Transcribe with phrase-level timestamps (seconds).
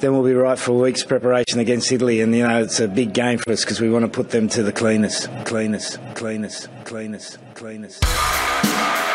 [0.00, 2.20] then we'll be right for a week's preparation against Italy.
[2.20, 4.48] And you know, it's a big game for us because we want to put them
[4.48, 9.07] to the cleanest, cleanest, cleanest, cleanest, cleanest.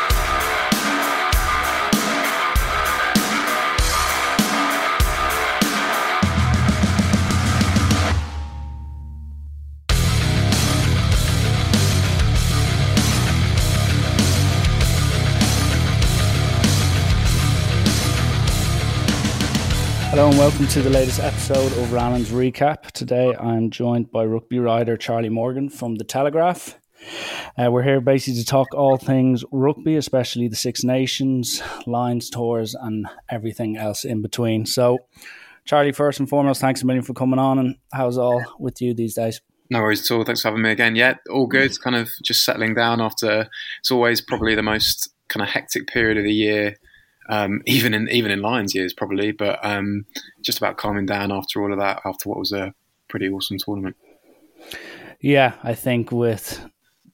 [20.14, 22.92] Hello and welcome to the latest episode of Rallon's Recap.
[22.92, 26.80] Today I'm joined by rugby writer Charlie Morgan from The Telegraph.
[27.58, 32.76] Uh, we're here basically to talk all things rugby, especially the Six Nations, Lions tours,
[32.76, 34.68] and everything else in between.
[34.68, 35.00] So,
[35.66, 37.58] Charlie, first and foremost, thanks a million for coming on.
[37.58, 39.42] And how's all with you these days?
[39.72, 40.24] No worries at all.
[40.24, 40.96] Thanks for having me again.
[40.96, 41.82] Yeah, all good.
[41.82, 46.20] Kind of just settling down after it's always probably the most kind of hectic period
[46.20, 46.76] of the year
[47.30, 50.06] um, even in even in Lions years probably, but um,
[50.42, 52.74] just about calming down after all of that, after what was a
[53.08, 53.96] pretty awesome tournament.
[55.20, 56.64] Yeah, I think with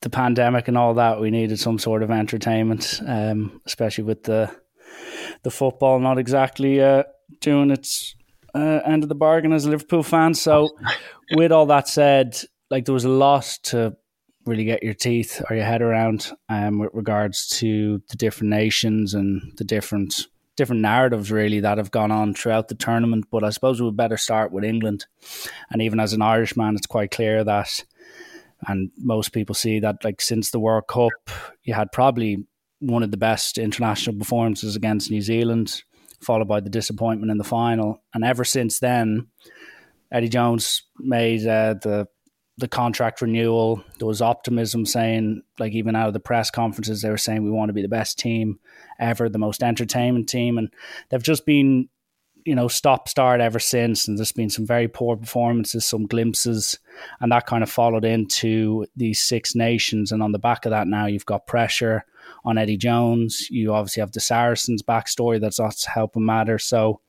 [0.02, 4.52] the pandemic and all that, we needed some sort of entertainment, um, especially with the
[5.43, 7.03] the football not exactly uh,
[7.39, 8.15] doing its
[8.55, 10.33] uh, end of the bargain as a Liverpool fan.
[10.33, 10.69] So,
[11.35, 13.95] with all that said, like there was a lot to
[14.50, 19.14] really get your teeth or your head around um, with regards to the different nations
[19.14, 23.25] and the different different narratives really that have gone on throughout the tournament.
[23.31, 25.05] But I suppose we would better start with England.
[25.72, 27.86] And even as an Irishman, it's quite clear that,
[28.67, 31.30] and most people see that, like since the World Cup,
[31.64, 32.45] you had probably
[32.80, 35.81] one of the best international performances against New Zealand,
[36.20, 38.03] followed by the disappointment in the final.
[38.14, 39.27] And ever since then,
[40.11, 42.08] Eddie Jones made uh, the
[42.59, 43.83] the contract renewal.
[43.97, 47.52] There was optimism saying, like even out of the press conferences, they were saying we
[47.52, 48.59] want to be the best team
[48.99, 50.69] ever, the most entertainment team, and
[51.09, 51.87] they've just been,
[52.45, 54.07] you know, stop start ever since.
[54.07, 56.77] And there's been some very poor performances, some glimpses,
[57.21, 60.11] and that kind of followed into these Six Nations.
[60.11, 62.05] And on the back of that, now you've got pressure
[62.43, 63.49] on Eddie Jones.
[63.49, 66.59] You obviously have the Saracens backstory that's not helping matter.
[66.59, 66.99] So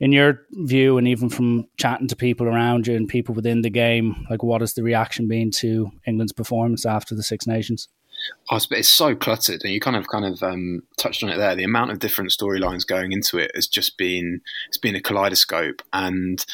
[0.00, 3.70] in your view, and even from chatting to people around you and people within the
[3.70, 7.88] game, like what has the reaction been to England's performance after the Six Nations?
[8.50, 11.54] Oh, it's so cluttered, and you kind of kind of um, touched on it there.
[11.54, 15.82] The amount of different storylines going into it has just been it's been a kaleidoscope,
[15.92, 16.44] and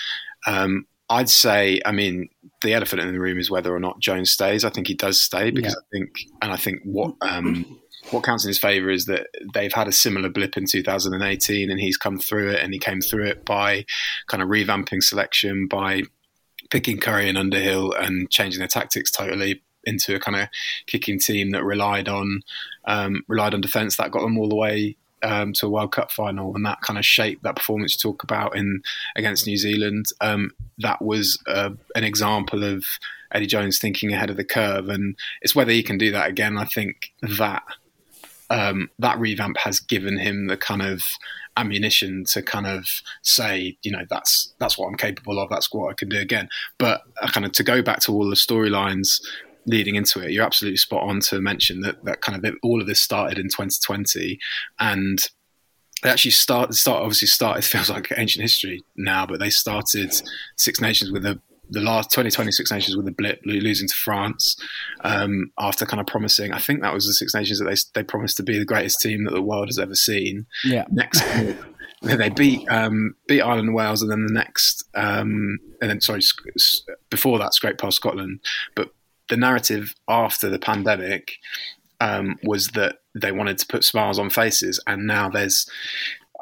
[0.47, 2.29] um, I'd say, I mean,
[2.63, 4.65] the elephant in the room is whether or not Jones stays.
[4.65, 5.79] I think he does stay because yeah.
[5.79, 6.11] I think,
[6.43, 7.81] and I think what um,
[8.11, 11.81] what counts in his favour is that they've had a similar blip in 2018 and
[11.81, 13.85] he's come through it and he came through it by
[14.27, 16.03] kind of revamping selection, by
[16.71, 20.49] picking Curry and Underhill and changing their tactics totally into a kind of
[20.87, 22.43] kicking team that relied on
[22.87, 26.11] um, relied on defence that got them all the way um, to a World Cup
[26.11, 28.83] final, and that kind of shaped that performance you talk about in
[29.17, 30.07] against New Zealand.
[30.21, 32.85] Um, that was uh, an example of
[33.33, 36.59] Eddie Jones thinking ahead of the curve, and it's whether he can do that again.
[36.59, 37.63] I think that
[38.51, 41.03] um, that revamp has given him the kind of
[41.57, 42.87] ammunition to kind of
[43.23, 45.49] say, you know, that's that's what I'm capable of.
[45.49, 46.49] That's what I can do again.
[46.79, 49.21] But uh, kind of to go back to all the storylines
[49.67, 52.87] leading into it, you're absolutely spot on to mention that that kind of all of
[52.87, 54.39] this started in 2020
[54.79, 55.19] and
[56.03, 60.15] they actually start start obviously started feels like ancient history now, but they started
[60.57, 61.41] Six Nations with a
[61.71, 64.57] the last 2020 Six Nations with a blip, losing to France
[65.03, 66.53] um, after kind of promising.
[66.53, 69.01] I think that was the Six Nations that they they promised to be the greatest
[69.01, 70.47] team that the world has ever seen.
[70.65, 70.85] Yeah.
[70.91, 71.23] Next,
[72.03, 76.21] they beat um, beat Ireland and Wales, and then the next, um, and then sorry,
[77.11, 78.41] before that, scraped past Scotland.
[78.75, 78.91] But
[79.29, 81.39] the narrative after the pandemic
[82.01, 85.69] um, was that they wanted to put smiles on faces, and now there's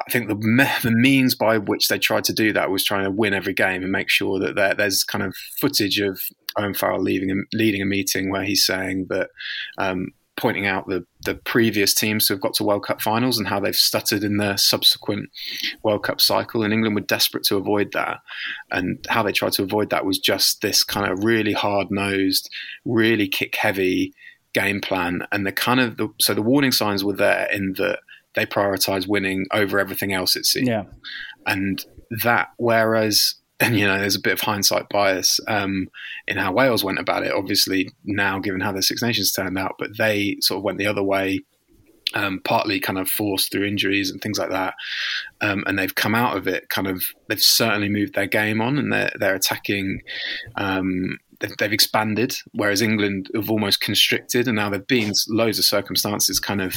[0.07, 0.35] I think the
[0.83, 3.81] the means by which they tried to do that was trying to win every game
[3.81, 6.19] and make sure that there, there's kind of footage of
[6.57, 9.29] Owen Farrell leading a, leading a meeting where he's saying that.
[9.77, 10.07] Um,
[10.37, 13.59] pointing out the, the previous teams who have got to World Cup finals and how
[13.59, 15.29] they've stuttered in the subsequent
[15.83, 16.63] World Cup cycle.
[16.63, 18.19] And England were desperate to avoid that.
[18.71, 22.49] And how they tried to avoid that was just this kind of really hard nosed,
[22.83, 24.13] really kick heavy
[24.53, 25.25] game plan.
[25.31, 27.99] And the kind of the, so the warning signs were there in that
[28.35, 30.35] they prioritize winning over everything else.
[30.35, 30.83] It seems, yeah,
[31.45, 31.83] and
[32.23, 33.35] that whereas.
[33.61, 35.87] And you know, there's a bit of hindsight bias um,
[36.27, 37.31] in how Wales went about it.
[37.31, 40.87] Obviously, now given how the Six Nations turned out, but they sort of went the
[40.87, 41.39] other way,
[42.15, 44.73] um, partly kind of forced through injuries and things like that.
[45.41, 47.03] Um, and they've come out of it kind of.
[47.27, 50.01] They've certainly moved their game on, and they're they're attacking.
[50.55, 55.65] Um, they've, they've expanded, whereas England have almost constricted, and now there've been loads of
[55.65, 56.75] circumstances kind of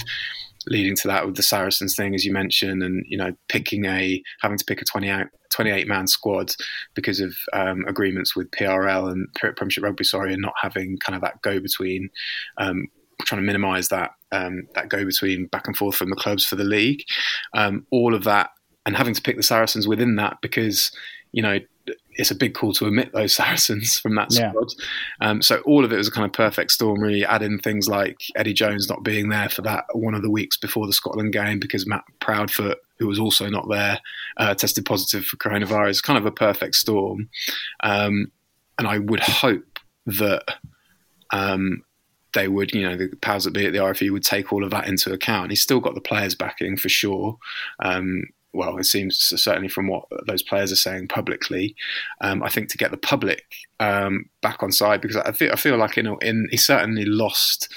[0.70, 4.22] leading to that with the Saracens thing, as you mentioned, and you know, picking a
[4.40, 6.52] having to pick a 28, 28 man squad
[6.94, 11.22] because of um, agreements with PRL and Premiership Rugby, sorry, and not having kind of
[11.22, 12.10] that go between.
[12.58, 12.86] Um,
[13.22, 16.54] trying to minimise that um, that go between back and forth from the clubs for
[16.54, 17.02] the league,
[17.52, 18.50] um, all of that,
[18.86, 20.92] and having to pick the Saracens within that because
[21.32, 21.58] you know
[22.18, 24.52] it's a big call to omit those Saracens from that squad.
[25.20, 25.28] Yeah.
[25.28, 27.00] Um, so all of it was a kind of perfect storm.
[27.00, 30.30] Really, add in things like Eddie Jones not being there for that one of the
[30.30, 34.00] weeks before the Scotland game because Matt Proudfoot, who was also not there,
[34.36, 36.02] uh, tested positive for coronavirus.
[36.02, 37.28] Kind of a perfect storm.
[37.82, 38.30] Um,
[38.78, 40.44] and I would hope that
[41.32, 41.82] um,
[42.34, 44.70] they would, you know, the powers that be at the RFU would take all of
[44.70, 45.50] that into account.
[45.50, 47.38] He's still got the players backing for sure.
[47.80, 51.76] Um, well, it seems certainly from what those players are saying publicly.
[52.20, 53.44] Um, I think to get the public
[53.78, 57.72] um, back on side because I feel I feel like in, in he certainly lost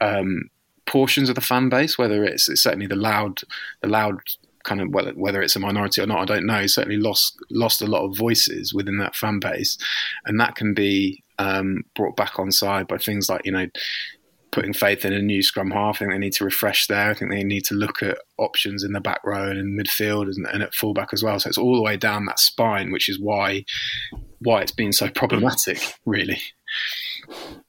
[0.00, 0.50] um,
[0.86, 1.98] portions of the fan base.
[1.98, 3.42] Whether it's, it's, certainly the loud
[3.82, 4.18] the loud
[4.64, 6.60] kind of whether, whether it's a minority or not, I don't know.
[6.60, 9.76] He certainly lost lost a lot of voices within that fan base,
[10.24, 13.66] and that can be um, brought back on side by things like you know
[14.54, 15.96] putting faith in a new scrum half.
[15.96, 17.10] I think they need to refresh there.
[17.10, 20.26] I think they need to look at options in the back row and in midfield
[20.26, 21.40] and, and, at fullback as well.
[21.40, 23.64] So it's all the way down that spine, which is why
[24.38, 26.40] why it's been so problematic, really.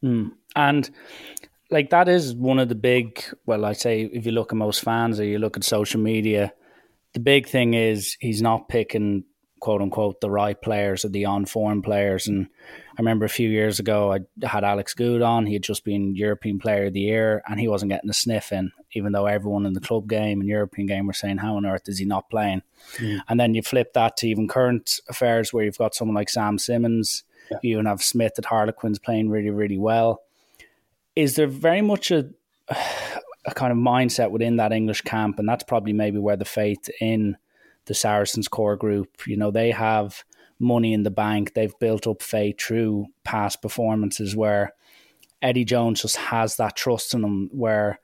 [0.03, 0.33] Mm.
[0.55, 0.89] And
[1.71, 3.23] like that is one of the big.
[3.47, 6.53] Well, I say if you look at most fans or you look at social media,
[7.15, 9.23] the big thing is he's not picking
[9.59, 12.47] quote unquote the right players or the on form players and
[12.97, 15.45] I remember a few years ago, I had Alex Goode on.
[15.45, 18.53] He had just been European Player of the Year, and he wasn't getting a sniff
[18.53, 21.65] in, even though everyone in the club game and European game were saying, "How on
[21.65, 22.61] earth is he not playing?"
[22.97, 23.19] Mm.
[23.27, 26.57] And then you flip that to even current affairs, where you've got someone like Sam
[26.57, 27.23] Simmonds.
[27.51, 27.57] Yeah.
[27.61, 30.21] You even have Smith at Harlequins playing really, really well.
[31.17, 32.29] Is there very much a
[33.47, 36.89] a kind of mindset within that English camp, and that's probably maybe where the faith
[37.01, 37.35] in
[37.85, 40.23] the Saracens core group, you know, they have
[40.59, 41.53] money in the bank.
[41.53, 44.73] They've built up faith through past performances where
[45.41, 47.99] Eddie Jones just has that trust in them where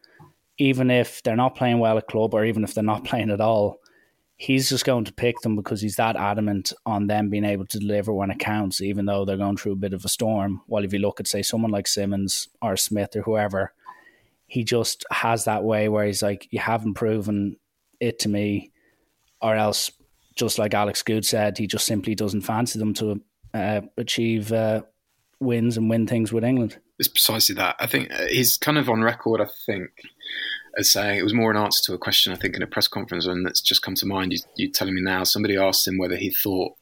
[0.58, 3.42] even if they're not playing well at club or even if they're not playing at
[3.42, 3.80] all,
[4.36, 7.80] he's just going to pick them because he's that adamant on them being able to
[7.80, 10.62] deliver when it counts, even though they're going through a bit of a storm.
[10.68, 13.74] While if you look at, say, someone like Simmonds or Smith or whoever,
[14.48, 17.58] he just has that way where he's like, You haven't proven
[18.00, 18.72] it to me,
[19.42, 19.92] or else
[20.36, 23.22] just like Alex Goode said, he just simply doesn't fancy them to
[23.54, 24.82] uh, achieve uh,
[25.40, 26.78] wins and win things with England.
[27.00, 27.76] It's precisely that.
[27.80, 29.42] I think uh, he's kind of on record.
[29.42, 29.90] I think
[30.78, 32.88] as saying it was more an answer to a question I think in a press
[32.88, 34.34] conference, and that's just come to mind.
[34.34, 35.24] You, you're telling me now.
[35.24, 36.74] Somebody asked him whether he thought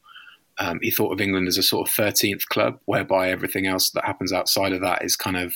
[0.58, 4.04] um, he thought of England as a sort of thirteenth club, whereby everything else that
[4.04, 5.54] happens outside of that is kind of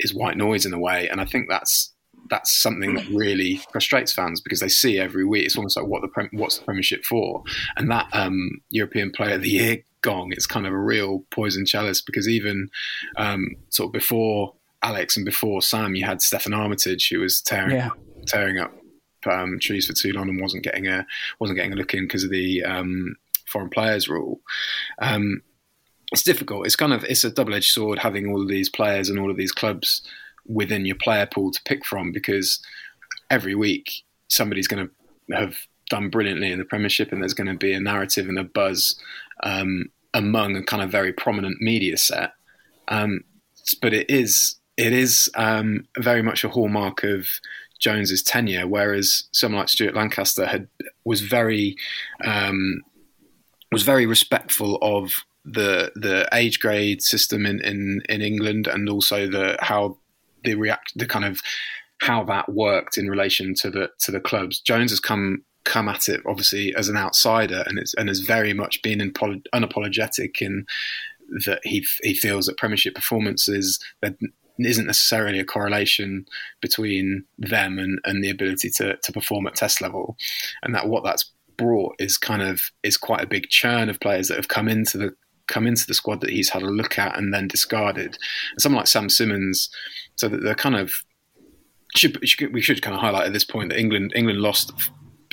[0.00, 1.08] is white noise in a way.
[1.08, 1.92] And I think that's
[2.30, 5.44] that's something that really frustrates fans because they see every week.
[5.44, 7.42] It's almost like what the what's the Premiership for?
[7.76, 11.66] And that um, European Player of the Year gong, it's kind of a real poison
[11.66, 12.68] chalice because even
[13.16, 17.76] um, sort of before Alex and before Sam, you had Steffon Armitage who was tearing
[17.76, 17.90] yeah.
[18.26, 18.72] tearing up
[19.30, 21.06] um, trees for too long and wasn't getting a
[21.40, 23.16] wasn't getting a look in because of the um,
[23.46, 24.40] foreign players rule.
[24.98, 25.42] Um,
[26.12, 26.66] it's difficult.
[26.66, 29.30] It's kind of it's a double edged sword having all of these players and all
[29.30, 30.02] of these clubs
[30.46, 32.62] within your player pool to pick from because
[33.30, 33.90] every week
[34.28, 35.56] somebody's going to have
[35.90, 38.98] done brilliantly in the Premiership, and there's going to be a narrative and a buzz
[39.42, 42.32] um, among a kind of very prominent media set.
[42.88, 43.24] Um,
[43.80, 47.26] but it is it is um, very much a hallmark of
[47.80, 50.68] Jones's tenure, whereas someone like Stuart Lancaster had
[51.04, 51.76] was very
[52.24, 52.82] um,
[53.72, 59.28] was very respectful of the the age grade system in, in, in England and also
[59.28, 59.98] the how
[60.44, 61.40] the react the kind of
[62.00, 64.60] how that worked in relation to the to the clubs.
[64.60, 68.52] Jones has come come at it obviously as an outsider and it's and has very
[68.52, 70.66] much been in, unapologetic in
[71.46, 74.14] that he he feels that Premiership performances there
[74.58, 76.26] isn't necessarily a correlation
[76.60, 80.16] between them and, and the ability to to perform at test level,
[80.62, 84.28] and that what that's brought is kind of is quite a big churn of players
[84.28, 85.14] that have come into the
[85.46, 88.18] come into the squad that he's had a look at and then discarded.
[88.52, 89.70] And someone like Sam Simmonds,
[90.16, 91.04] so that they're kind of
[91.96, 92.20] should,
[92.52, 94.72] we should kind of highlight at this point that England England lost.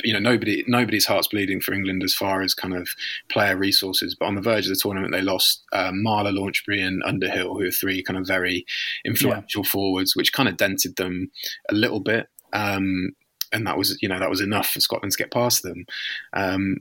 [0.04, 2.88] You know, nobody nobody's heart's bleeding for England as far as kind of
[3.30, 4.16] player resources.
[4.18, 7.66] But on the verge of the tournament, they lost um, Marler, Launchbury, and Underhill, who
[7.66, 8.66] are three kind of very
[9.04, 9.70] influential yeah.
[9.70, 11.30] forwards, which kind of dented them
[11.70, 12.26] a little bit.
[12.52, 13.12] Um,
[13.52, 15.84] and that was, you know, that was enough for Scotland to get past them.
[16.32, 16.78] Um,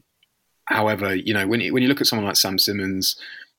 [0.72, 3.16] however, you know, when you, when you look at someone like Sam Simmonds,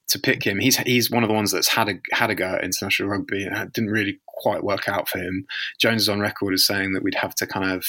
[0.09, 0.59] to pick him.
[0.59, 3.45] He's he's one of the ones that's had a had a go at international rugby
[3.45, 5.47] and it didn't really quite work out for him.
[5.81, 7.87] Jones is on record as saying that we'd have to kind of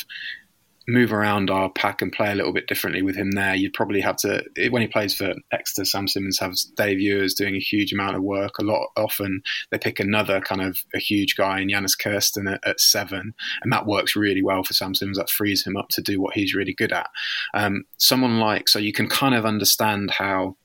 [0.87, 3.55] move around our pack and play a little bit differently with him there.
[3.55, 5.85] You'd probably have to when he plays for Exeter.
[5.85, 8.57] Sam Simmonds has Dave Ewers doing a huge amount of work.
[8.59, 12.65] A lot often they pick another kind of a huge guy in Jannes Kirsten at,
[12.65, 15.17] at, seven, and that works really well for Sam Simmonds.
[15.17, 17.09] That frees him up to do what he's really good at.
[17.53, 20.57] Um, someone like so you can kind of understand how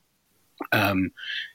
[0.73, 1.13] um,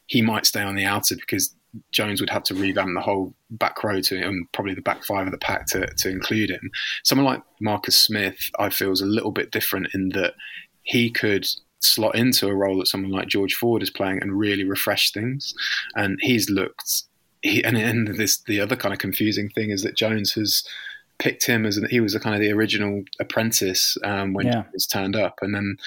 [0.07, 1.55] he might stay on the outer because
[1.91, 5.25] Jones would have to revamp the whole back row to and probably the back five
[5.25, 6.69] of the pack to, to include him.
[7.03, 10.33] Someone like Marcus Smith, I feel, is a little bit different in that
[10.83, 11.47] he could
[11.79, 15.53] slot into a role that someone like George Ford is playing and really refresh things.
[15.95, 17.03] And he's looked,
[17.41, 20.63] he, and, and this the other kind of confusing thing is that Jones has
[21.19, 24.63] picked him as an, he was a kind of the original apprentice um, when yeah.
[24.63, 25.77] he was turned up, and then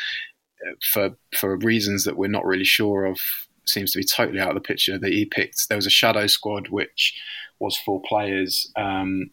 [0.66, 3.19] uh, for for reasons that we're not really sure of
[3.66, 4.99] seems to be totally out of the picture.
[4.99, 7.14] That he picked there was a shadow squad which
[7.58, 9.30] was for players um,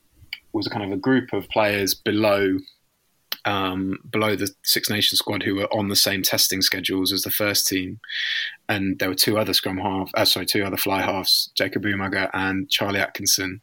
[0.53, 2.57] was a kind of a group of players below
[3.45, 7.31] um, below the Six Nations squad who were on the same testing schedules as the
[7.31, 7.99] first team,
[8.69, 12.29] and there were two other scrum half, uh, sorry, two other fly halves, Jacob Umaga
[12.33, 13.61] and Charlie Atkinson,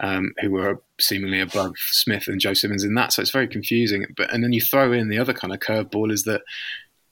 [0.00, 3.12] um, who were seemingly above Smith and Joe Simmonds in that.
[3.12, 4.06] So it's very confusing.
[4.16, 6.42] But and then you throw in the other kind of curveball is that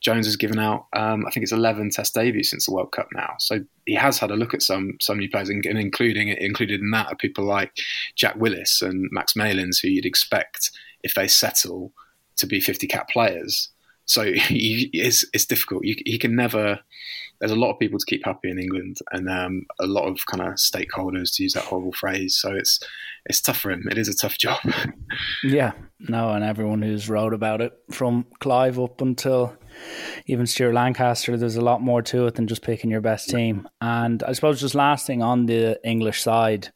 [0.01, 3.09] Jones has given out, um, I think it's 11 Test debuts since the World Cup
[3.13, 3.35] now.
[3.39, 6.91] So he has had a look at some some new players, and, including included in
[6.93, 7.73] that are people like
[8.17, 10.71] Jack Willis and Max Malins, who you'd expect
[11.03, 11.93] if they settle
[12.37, 13.71] to be 50 cap players.
[14.09, 15.85] So he, it's it's difficult.
[15.85, 16.81] You, he can never.
[17.39, 20.19] There's a lot of people to keep happy in England, and um, a lot of
[20.27, 22.37] kind of stakeholders to use that horrible phrase.
[22.37, 22.81] So it's
[23.27, 23.87] it's tough for him.
[23.89, 24.59] It is a tough job.
[25.45, 29.57] yeah, no, and everyone who's wrote about it from Clive up until
[30.27, 33.69] even Stuart Lancaster, there's a lot more to it than just picking your best team.
[33.81, 36.73] And I suppose just last thing on the English side,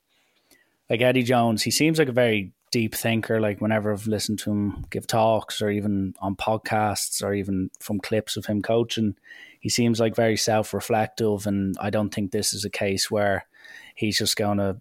[0.88, 3.40] like Eddie Jones, he seems like a very deep thinker.
[3.40, 8.00] Like whenever I've listened to him give talks or even on podcasts or even from
[8.00, 9.14] clips of him coaching,
[9.60, 11.46] he seems like very self reflective.
[11.46, 13.46] And I don't think this is a case where
[13.94, 14.80] he's just going to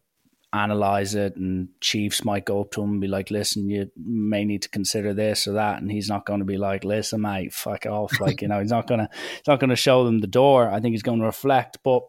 [0.53, 4.43] analyze it and chiefs might go up to him and be like listen you may
[4.43, 7.53] need to consider this or that and he's not going to be like listen mate
[7.53, 10.19] fuck off like you know he's not going to he's not going to show them
[10.19, 12.03] the door i think he's going to reflect but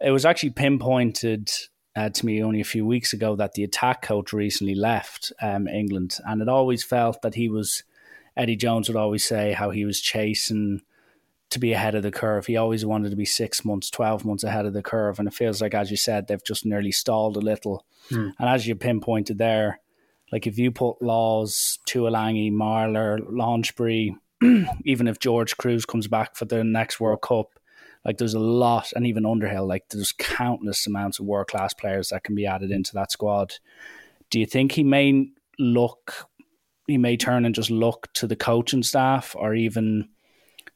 [0.00, 1.50] it was actually pinpointed
[1.98, 5.66] uh, to me only a few weeks ago that the attack coach recently left um,
[5.66, 7.82] england and it always felt that he was
[8.36, 10.80] eddie jones would always say how he was chasing
[11.50, 12.46] to be ahead of the curve.
[12.46, 15.18] He always wanted to be six months, 12 months ahead of the curve.
[15.18, 17.84] And it feels like, as you said, they've just nearly stalled a little.
[18.10, 18.30] Hmm.
[18.38, 19.80] And as you pinpointed there,
[20.30, 24.14] like if you put Lawes, Tuilagi, Marler, Launchbury,
[24.84, 27.57] even if George Kruis comes back for the next World Cup,
[28.08, 32.08] like there's a lot, and even Underhill, like there's countless amounts of world class players
[32.08, 33.56] that can be added into that squad.
[34.30, 36.26] Do you think he may look,
[36.86, 40.08] he may turn and just look to the coaching staff or even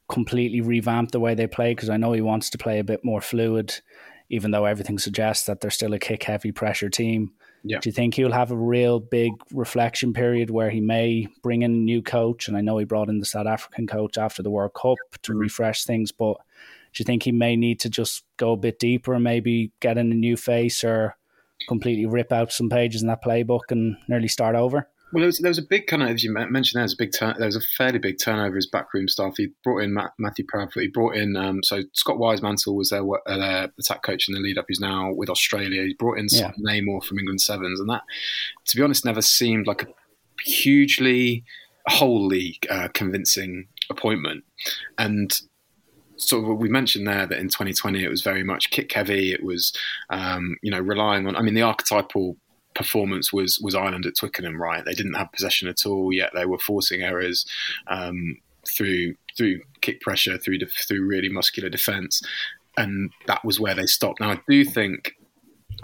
[0.07, 3.03] completely revamp the way they play because I know he wants to play a bit
[3.03, 3.81] more fluid,
[4.29, 7.31] even though everything suggests that they're still a kick heavy pressure team.
[7.63, 7.79] Yeah.
[7.79, 11.71] Do you think he'll have a real big reflection period where he may bring in
[11.71, 12.47] a new coach?
[12.47, 15.31] And I know he brought in the South African coach after the World Cup to
[15.31, 15.39] mm-hmm.
[15.39, 16.37] refresh things, but
[16.93, 19.97] do you think he may need to just go a bit deeper and maybe get
[19.97, 21.17] in a new face or
[21.67, 24.87] completely rip out some pages in that playbook and nearly start over?
[25.11, 26.97] Well, there was, there was, a big kind of, as you mentioned, there was a
[26.97, 29.35] big turn, there was a fairly big turnover his backroom staff.
[29.37, 30.81] He brought in Matt, Matthew Proudfoot.
[30.81, 34.41] He brought in um, so Scott Wisemantel was their, uh, their attack coach in the
[34.41, 34.65] lead up.
[34.67, 35.83] He's now with Australia.
[35.83, 36.51] He brought in yeah.
[36.59, 38.01] Namor from England Sevens, and that,
[38.65, 39.87] to be honest, never seemed like a
[40.43, 41.43] hugely
[41.87, 44.43] wholly uh, convincing appointment.
[44.97, 45.31] And
[46.17, 49.31] so we mentioned there that in 2020 it was very much kick heavy.
[49.31, 49.73] It was,
[50.09, 51.35] um, you know, relying on.
[51.35, 52.37] I mean, the archetypal
[52.75, 54.61] performance was was Ireland at Twickenham.
[54.61, 57.45] Right, they didn't have possession at all, yet they were forcing errors
[57.87, 62.21] um, through through kick pressure, through through really muscular defence,
[62.77, 64.19] and that was where they stopped.
[64.19, 65.13] Now I do think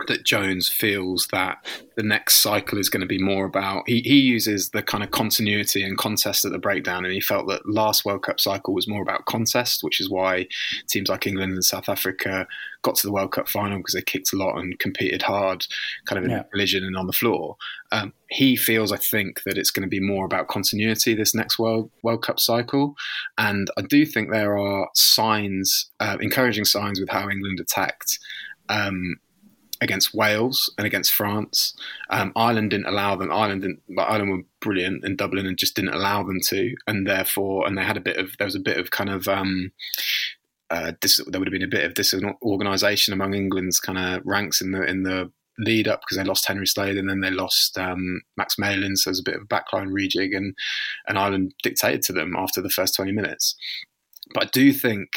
[0.08, 1.65] that Jones feels that
[1.96, 3.84] the next cycle is going to be more about.
[3.88, 7.48] He, he uses the kind of continuity and contest at the breakdown, and he felt
[7.48, 10.48] that last World Cup cycle was more about contest, which is why
[10.88, 12.48] teams like England and South Africa
[12.82, 15.65] got to the World Cup final because they kicked a lot and competed hard,
[16.06, 16.44] kind of in yeah.
[16.51, 17.58] collision and on the floor.
[17.91, 21.60] Um, he feels, I think, that it's going to be more about continuity this next
[21.60, 22.96] World World Cup cycle,
[23.38, 28.20] and I do think there are signs, uh, encouraging signs, with how England attacked.
[28.70, 29.15] Um,
[29.81, 31.74] against Wales and against France.
[32.09, 33.31] Um, Ireland didn't allow them.
[33.31, 33.81] Ireland didn't.
[33.98, 37.83] Ireland were brilliant in Dublin and just didn't allow them to, and therefore, and they
[37.83, 39.71] had a bit of there was a bit of kind of um,
[40.69, 44.62] uh, dis- there would have been a bit of disorganisation among England's kind of ranks
[44.62, 47.77] in the in the lead up because they lost Henry Slade and then they lost
[47.77, 50.55] um, Max Malin, so there's a bit of a backline rejig, and
[51.07, 53.55] and Ireland dictated to them after the first 20 minutes.
[54.33, 55.09] But I do think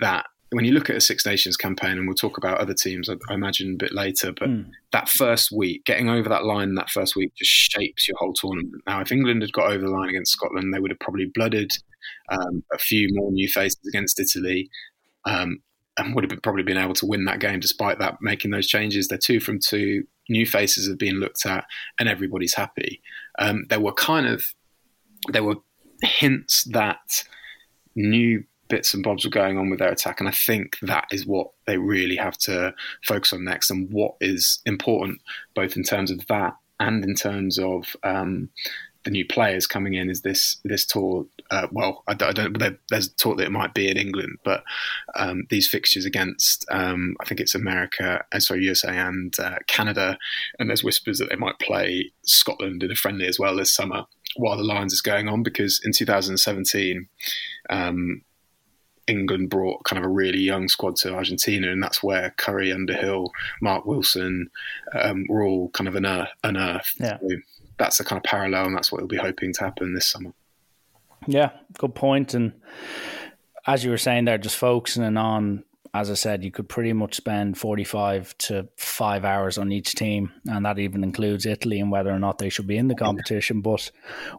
[0.00, 3.08] that when you look at a Six Nations campaign, and we'll talk about other teams,
[3.08, 4.70] I, I imagine a bit later, but mm.
[4.92, 8.82] that first week, getting over that line that first week just shapes your whole tournament.
[8.86, 11.72] Now, if England had got over the line against Scotland, they would have probably blooded
[12.30, 14.70] um, a few more new faces against Italy.
[15.24, 15.60] Um,
[15.98, 18.66] and would have been, probably been able to win that game despite that making those
[18.66, 19.08] changes.
[19.08, 20.04] They're two from two.
[20.28, 21.64] New faces have been looked at,
[21.98, 23.00] and everybody's happy.
[23.38, 24.44] Um, there were kind of
[25.32, 25.56] there were
[26.02, 27.24] hints that
[27.94, 31.26] new bits and bobs were going on with their attack, and I think that is
[31.26, 35.20] what they really have to focus on next, and what is important
[35.54, 38.50] both in terms of that and in terms of um,
[39.06, 41.26] the new players coming in is this this tour.
[41.50, 42.58] Uh, well, I, I don't.
[42.90, 44.64] There's talk that it might be in England, but
[45.14, 50.18] um, these fixtures against um, I think it's America, uh, sorry USA and uh, Canada,
[50.58, 54.04] and there's whispers that they might play Scotland in a friendly as well this summer
[54.34, 57.08] while the Lions is going on because in 2017.
[57.70, 58.22] Um,
[59.06, 63.30] England brought kind of a really young squad to Argentina, and that's where Curry, Underhill,
[63.60, 64.50] Mark Wilson
[64.94, 66.32] um, were all kind of unearthed.
[66.42, 66.94] unearthed.
[66.98, 67.18] Yeah.
[67.20, 67.36] So
[67.78, 70.32] that's the kind of parallel, and that's what we'll be hoping to happen this summer.
[71.26, 72.34] Yeah, good point.
[72.34, 72.52] And
[73.66, 77.14] as you were saying there, just focusing on, as I said, you could pretty much
[77.14, 82.10] spend 45 to five hours on each team, and that even includes Italy and whether
[82.10, 83.60] or not they should be in the competition.
[83.60, 83.90] But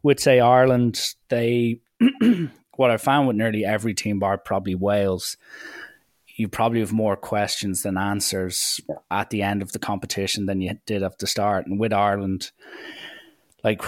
[0.03, 1.81] with, say, Ireland, they,
[2.77, 5.35] what I found with nearly every team, bar probably Wales,
[6.35, 8.79] you probably have more questions than answers
[9.09, 11.65] at the end of the competition than you did at the start.
[11.65, 12.51] And with Ireland,
[13.63, 13.81] like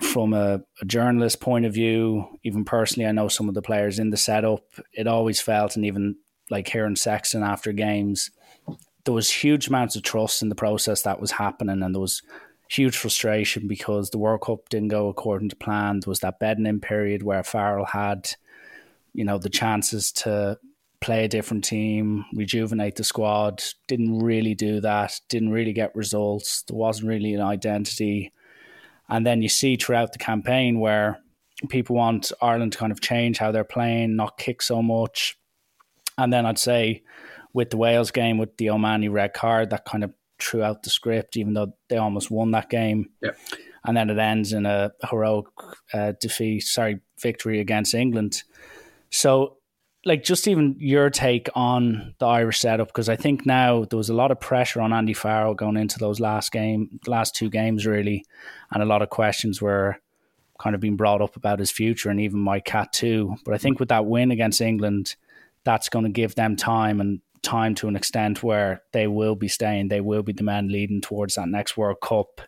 [0.00, 3.98] from a, a, journalist point of view, even personally, I know some of the players
[3.98, 4.62] in the setup.
[4.92, 6.16] It always felt, and even
[6.50, 8.30] like hearing Sexton after games,
[9.04, 12.22] there was huge amounts of trust in the process that was happening, and there was
[12.68, 16.00] huge frustration because the World Cup didn't go according to plan.
[16.00, 18.30] There was that bedding in period where Farrell had,
[19.14, 20.58] you know, the chances to
[21.00, 23.62] play a different team, rejuvenate the squad.
[23.86, 25.20] Didn't really do that.
[25.28, 26.62] Didn't really get results.
[26.62, 28.32] There wasn't really an identity
[29.08, 31.20] and then you see throughout the campaign where
[31.68, 35.38] people want Ireland to kind of change how they're playing, not kick so much.
[36.16, 37.02] And then I'd say
[37.52, 40.90] with the Wales game, with the O'Mahony red card, that kind of threw out the
[40.90, 43.10] script, even though they almost won that game.
[43.22, 43.38] Yep.
[43.84, 45.46] And then it ends in a heroic
[45.94, 48.42] uh, defeat, sorry, victory against England.
[49.10, 49.58] So
[50.04, 54.08] like just even your take on the Irish setup because I think now there was
[54.08, 57.86] a lot of pressure on Andy Farrell going into those last game, last two games
[57.86, 58.24] really,
[58.70, 59.98] and a lot of questions were
[60.58, 63.36] kind of being brought up about his future and even Mike Catt too.
[63.44, 65.14] But I think with that win against England,
[65.64, 69.48] that's going to give them time and time to an extent where they will be
[69.48, 72.40] staying, they will be the men leading towards that next World Cup.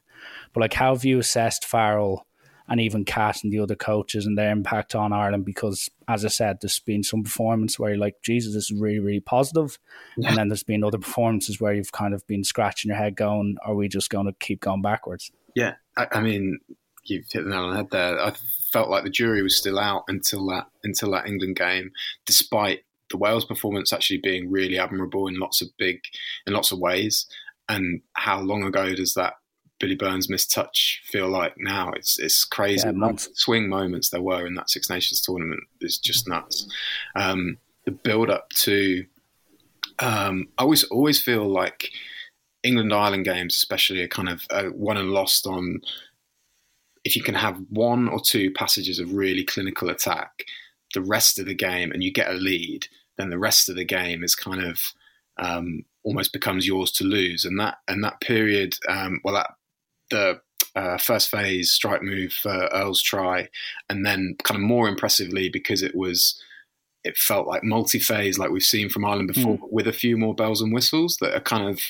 [0.53, 2.27] But like, how have you assessed Farrell?
[2.71, 6.29] and even Catt and the other coaches and their impact on Ireland because, as I
[6.29, 9.77] said, there's been some performance where you're like, Jesus, this is really, really positive.
[10.17, 10.29] Yeah.
[10.29, 13.57] And then there's been other performances where you've kind of been scratching your head going,
[13.67, 15.33] are we just going to keep going backwards?
[15.57, 15.75] Yeah.
[15.97, 16.61] I, I mean,
[17.03, 18.21] you've hit the nail on the head there.
[18.21, 18.35] I
[18.73, 21.91] felt like the jury was still out until that until that England game,
[22.25, 26.01] despite the Wales performance actually being really admirable in lots of big
[26.47, 27.27] in lots of ways.
[27.69, 29.35] And how long ago does that
[29.81, 31.91] Billy Burns missed touch feel like now.
[31.93, 32.87] It's it's crazy.
[32.87, 36.69] Yeah, swing moments there were in that Six Nations tournament is just nuts.
[37.17, 39.07] Um, the build up to,
[39.99, 41.91] um, I always always feel like
[42.63, 45.81] England Ireland games, especially, are kind of uh, won and lost on.
[47.03, 50.45] If you can have one or two passages of really clinical attack,
[50.93, 52.87] the rest of the game, and you get a lead,
[53.21, 54.81] then the rest of the game is kind of
[55.39, 57.45] um, almost becomes yours to lose.
[57.45, 59.51] And that and that period, um, well, that
[60.11, 60.41] the
[60.77, 63.49] uh, first phase strike move for Earl's try,
[63.89, 66.41] and then kind of more impressively because it was
[67.03, 69.73] it felt like multi-phase, like we've seen from Ireland before, mm.
[69.73, 71.81] with a few more bells and whistles that are kind of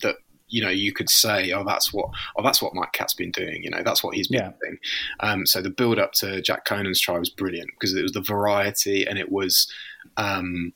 [0.00, 0.16] that
[0.48, 3.62] you know you could say, oh, that's what oh that's what Mike Catt's been doing.
[3.62, 4.52] You know, that's what he's been yeah.
[4.62, 4.78] doing.
[5.20, 8.20] Um, so the build up to Jack Conan's try was brilliant because it was the
[8.20, 9.70] variety and it was.
[10.16, 10.72] Um,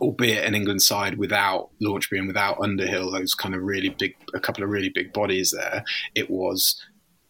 [0.00, 4.40] albeit an England side without Launchbury and without Underhill, those kind of really big, a
[4.40, 6.80] couple of really big bodies there, it was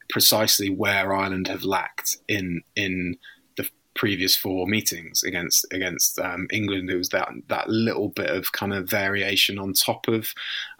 [0.08, 3.16] precisely where Ireland have lacked in in
[3.56, 6.90] the previous four meetings against against um, England.
[6.90, 10.32] It was that that little bit of kind of variation on top of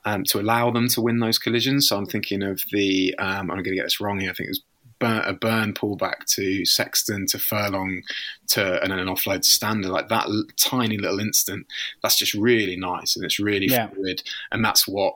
[0.05, 1.89] um, to allow them to win those collisions.
[1.89, 4.31] So I'm thinking of the um, I'm going to get this wrong here.
[4.31, 4.63] I think it was
[4.99, 8.03] burn, a burn pullback to Sexton to Furlong
[8.49, 11.67] to and then an offload to Stander like that l- tiny little instant
[12.03, 13.89] that's just really nice and it's really yeah.
[13.89, 15.15] fluid and that's what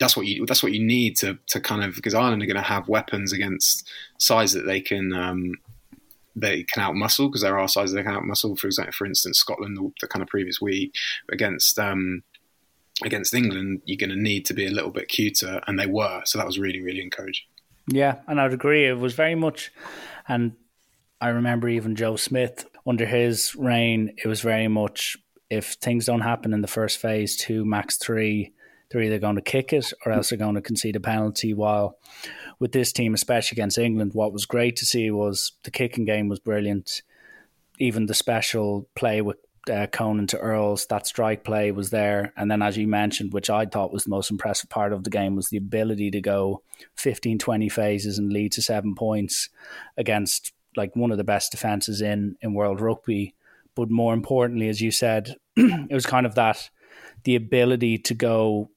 [0.00, 2.56] that's what you that's what you need to to kind of because Ireland are going
[2.56, 5.52] to have weapons against sides that they can um,
[6.34, 8.58] they can outmuscle because there are sides they can outmuscle.
[8.58, 10.94] For example, for instance, Scotland the, the kind of previous week
[11.30, 12.22] against um,
[13.04, 16.22] against England, you're going to need to be a little bit cuter, and they were.
[16.24, 17.46] So that was really really encouraging.
[17.88, 18.86] Yeah, and I'd agree.
[18.86, 19.72] It was very much,
[20.28, 20.52] and
[21.20, 24.14] I remember even Joe Schmidt under his reign.
[24.22, 25.16] It was very much
[25.50, 28.52] if things don't happen in the first phase, two max three,
[28.90, 31.54] they're either going to kick it or else they're going to concede a penalty.
[31.54, 31.98] While
[32.58, 36.28] with this team, especially against England, what was great to see was the kicking game
[36.28, 37.02] was brilliant.
[37.78, 42.32] Even the special play with uh, Conan to Earls, that strike play was there.
[42.36, 45.10] And then, as you mentioned, which I thought was the most impressive part of the
[45.10, 46.62] game, was the ability to go
[46.96, 49.48] 15, 20 phases and lead to seven points
[49.96, 53.34] against like one of the best defenses in, in world rugby.
[53.74, 56.70] But more importantly, as you said, it was kind of that
[57.24, 58.70] the ability to go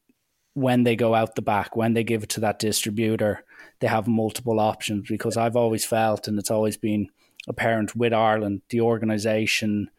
[0.53, 3.43] when they go out the back, when they give it to that distributor,
[3.79, 7.09] they have multiple options because I've always felt, and it's always been
[7.47, 9.89] apparent with Ireland, the organisation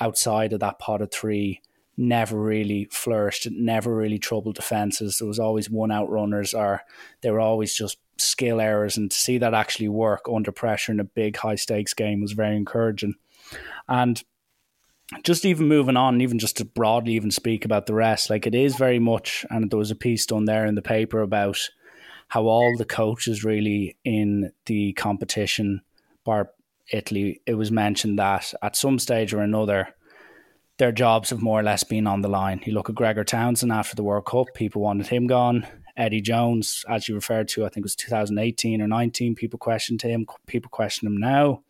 [0.00, 1.60] outside of that pod of three
[1.96, 3.46] never really flourished.
[3.50, 5.18] Never really troubled defences.
[5.18, 6.82] There was always one outrunners, or
[7.20, 8.96] they were always just skill errors.
[8.96, 12.32] And to see that actually work under pressure in a big high stakes game was
[12.32, 13.14] very encouraging.
[13.88, 14.22] And
[15.24, 18.54] just even moving on, even just to broadly even speak about the rest, like it
[18.54, 21.58] is very much, and there was a piece done there in the paper about
[22.28, 25.82] how all the coaches really in the competition,
[26.24, 26.50] bar
[26.92, 29.94] Italy, it was mentioned that at some stage or another,
[30.78, 32.62] their jobs have more or less been on the line.
[32.64, 35.66] You look at Gregor Townsend after the World Cup, people wanted him gone.
[35.96, 40.00] Eddie Jones, as you referred to, I think it was 2018 or 19, people questioned
[40.00, 40.26] him.
[40.46, 41.62] People question him now.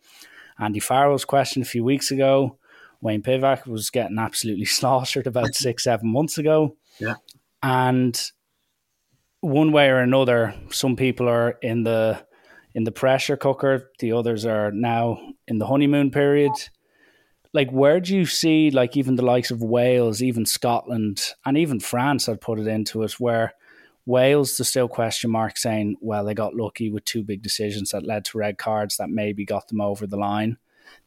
[0.57, 2.57] Andy Farrell was questioned a few weeks ago.
[3.01, 6.77] Wayne Pivac was getting absolutely slaughtered about six, seven months ago.
[6.99, 7.15] Yeah.
[7.61, 8.19] And
[9.41, 12.25] one way or another, some people are in the
[12.73, 13.91] in the pressure cooker.
[13.99, 16.51] The others are now in the honeymoon period.
[17.53, 21.79] Like, where do you see, like, even the likes of Wales, even Scotland, and even
[21.81, 22.29] France?
[22.29, 23.53] I'd put it into it where
[24.05, 28.05] Wales, there's still question mark saying, well, they got lucky with two big decisions that
[28.05, 30.57] led to red cards that maybe got them over the line.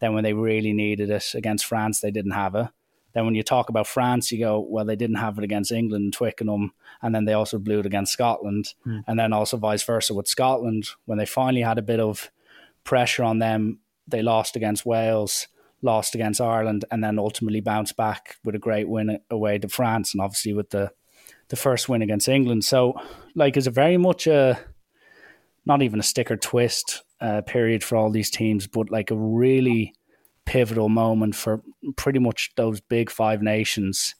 [0.00, 2.68] Then, when they really needed it against France, they didn't have it.
[3.14, 6.05] Then when you talk about France, you go, well, they didn't have it against England
[6.05, 6.72] and Twickenham,
[7.03, 9.03] and then they also blew it against Scotland, mm.
[9.07, 10.89] and then also vice versa with Scotland.
[11.05, 12.31] When they finally had a bit of
[12.85, 15.49] pressure on them, they lost against Wales,
[15.83, 20.15] lost against Ireland, and then ultimately bounced back with a great win away to France,
[20.15, 20.93] and obviously with the
[21.49, 22.65] the first win against England.
[22.65, 22.95] So,
[23.35, 24.59] like, it's a very much a
[25.67, 29.95] not even a sticker twist uh, period for all these teams, but like a really
[30.45, 31.63] pivotal moment for
[31.97, 34.15] pretty much those big five nations.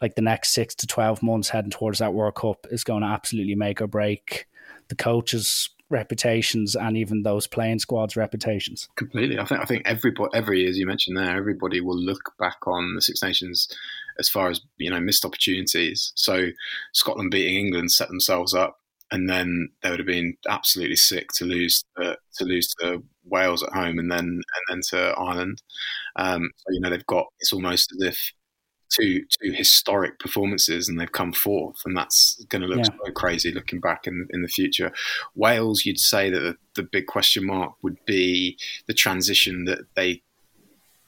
[0.00, 3.08] Like the next six to 12 months heading towards that World Cup is going to
[3.08, 4.46] absolutely make or break
[4.88, 8.88] the coaches' reputations and even those playing squads' reputations.
[8.96, 9.38] Completely.
[9.38, 12.58] I think I think everybody, every year, as you mentioned there, everybody will look back
[12.66, 13.68] on the Six Nations
[14.18, 16.12] as far as you know missed opportunities.
[16.14, 16.48] So
[16.92, 18.78] Scotland beating England set themselves up
[19.10, 23.62] and then they would have been absolutely sick to lose to, to lose to Wales
[23.62, 25.62] at home and then and then to Ireland.
[26.16, 28.32] Um, so you know they've got it's almost as if
[28.88, 32.84] two two historic performances and they've come forth, and that's going to look yeah.
[33.04, 34.92] so crazy looking back in in the future.
[35.34, 40.22] Wales, you'd say that the, the big question mark would be the transition that they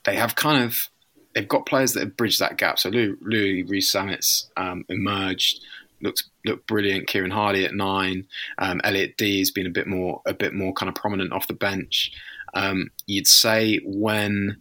[0.05, 0.89] they have kind of
[1.35, 2.79] they've got players that have bridged that gap.
[2.79, 5.61] So Louis, Louis um, emerged
[6.03, 7.07] looked looked brilliant.
[7.07, 8.27] Kieran Hardy at nine.
[8.59, 11.47] Um, Elliot Dee has been a bit more a bit more kind of prominent off
[11.47, 12.13] the bench.
[12.55, 14.61] Um, you'd say when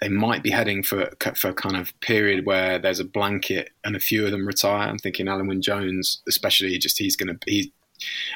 [0.00, 4.00] they might be heading for for kind of period where there's a blanket and a
[4.00, 4.88] few of them retire.
[4.88, 7.72] I'm thinking Alun Wyn Jones, especially just he's going to be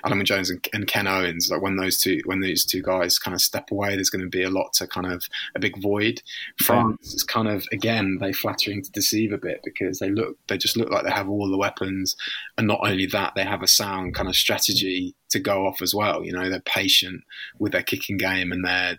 [0.05, 3.19] Alun Wyn Jones and, and, Ken Owens, like when those two when these two guys
[3.19, 5.25] kind of step away, there's going to be a lot to kind of
[5.55, 6.23] a big void.
[6.63, 10.59] France is kind of again they flattering to deceive a bit because they look they
[10.59, 12.15] just look like they have all the weapons,
[12.59, 15.95] and not only that they have a sound kind of strategy to go off as
[15.95, 16.25] well.
[16.25, 17.23] You know they're patient
[17.59, 18.99] with their kicking game and their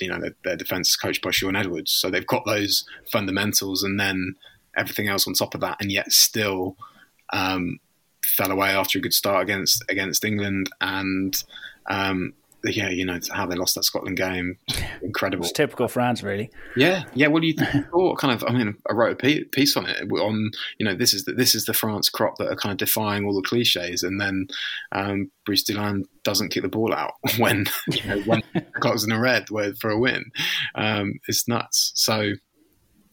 [0.00, 3.82] you know their, their defense is coached by Shaun Edwards, so they've got those fundamentals
[3.82, 4.34] and then
[4.76, 6.76] everything else on top of that, and yet still.
[7.32, 7.80] Um,
[8.24, 11.42] fell away after a good start against against England, and
[11.86, 12.32] um,
[12.72, 14.58] yeah, you know how they lost that Scotland game,
[15.02, 15.44] incredible.
[15.44, 16.50] It's typical France, really.
[16.76, 17.26] Yeah, yeah.
[17.26, 17.86] What do you think?
[17.92, 21.12] Or kind of, I mean, I wrote a piece on it on you know this
[21.12, 24.02] is the, this is the France crop that are kind of defying all the cliches,
[24.02, 24.46] and then
[24.92, 29.10] um, Brice Dulin doesn't kick the ball out when you know when the clock's in
[29.10, 30.30] the red for a win.
[30.74, 31.92] Um, it's nuts.
[31.94, 32.32] So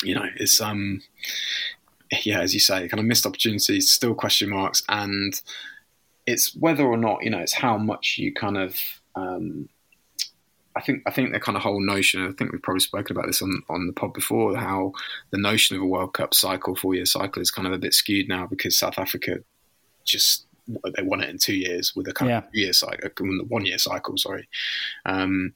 [0.04, 1.02] you know, it's um,
[2.24, 5.40] yeah, as you say, kind of missed opportunities, still question marks, and
[6.26, 9.70] it's whether or not you know it's how much you kind of um,
[10.76, 12.26] I think I think the kind of whole notion.
[12.26, 14.56] I think we've probably spoken about this on on the pod before.
[14.56, 14.94] How
[15.32, 17.94] the notion of a World Cup cycle, four year cycle, is kind of a bit
[17.94, 19.40] skewed now because South Africa
[20.06, 22.38] just they won it in two years with a kind yeah.
[22.40, 23.10] of year cycle,
[23.48, 24.18] one year cycle.
[24.18, 24.48] Sorry.
[25.06, 25.54] Um,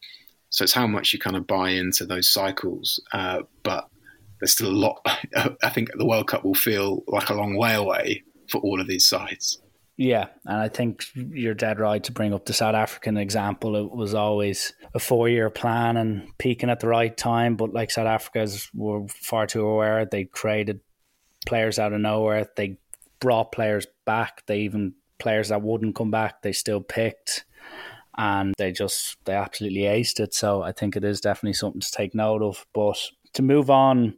[0.50, 3.90] so it's how much you kind of buy into those cycles, uh, but
[4.40, 5.06] there's still a lot.
[5.64, 8.88] I think the World Cup will feel like a long way away for all of
[8.88, 9.62] these sides.
[9.98, 13.78] Yeah, and I think you're dead right to bring up the South African example.
[13.78, 17.92] It was always a four year plan and peaking at the right time, but like
[17.92, 20.06] South Africa's were far too aware.
[20.06, 20.82] They created
[21.46, 22.48] players out of nowhere.
[22.58, 22.78] They
[23.22, 24.46] brought players back.
[24.48, 27.46] They even players that wouldn't come back, they still picked.
[28.18, 30.34] And they just they absolutely aced it.
[30.34, 32.66] So I think it is definitely something to take note of.
[32.74, 32.98] But
[33.34, 34.16] to move on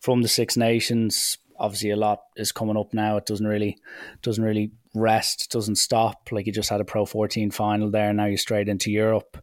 [0.00, 3.16] from the Six Nations, obviously a lot is coming up now.
[3.16, 3.78] It doesn't really
[4.20, 6.28] doesn't really rest, doesn't stop.
[6.30, 9.42] Like you just had a Pro 14 final there, now you're straight into Europe.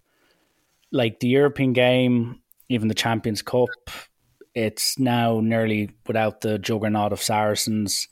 [0.92, 3.70] Like the European game, even the Champions Cup,
[4.54, 8.08] it's now nearly without the juggernaut of Saracens.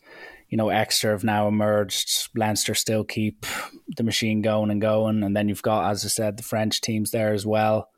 [0.49, 2.29] You know, Exeter have now emerged.
[2.33, 3.45] Leinster still keep
[3.97, 7.11] the machine going and going, and then you've got, as I said, the French teams
[7.11, 7.89] there as well.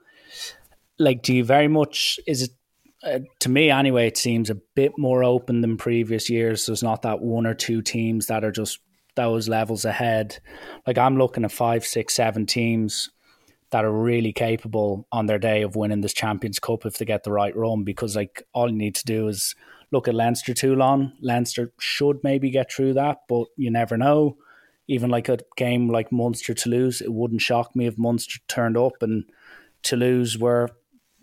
[0.97, 2.19] Like, do you very much?
[2.25, 2.51] Is it
[3.03, 6.65] uh, to me anyway, it seems a bit more open than previous years.
[6.65, 8.79] There's not that one or two teams that are just
[9.15, 10.39] those levels ahead.
[10.85, 13.09] Like I'm looking at five, six, seven teams
[13.71, 17.23] that are really capable on their day of winning this Champions Cup if they get
[17.23, 17.83] the right run.
[17.83, 19.55] Because like all you need to do is
[19.91, 21.13] look at Leinster Toulon.
[21.21, 24.37] Leinster should maybe get through that, but you never know.
[24.87, 28.93] Even like a game like Munster Toulouse, it wouldn't shock me if Munster turned up
[29.01, 29.23] and
[29.83, 30.69] Toulouse were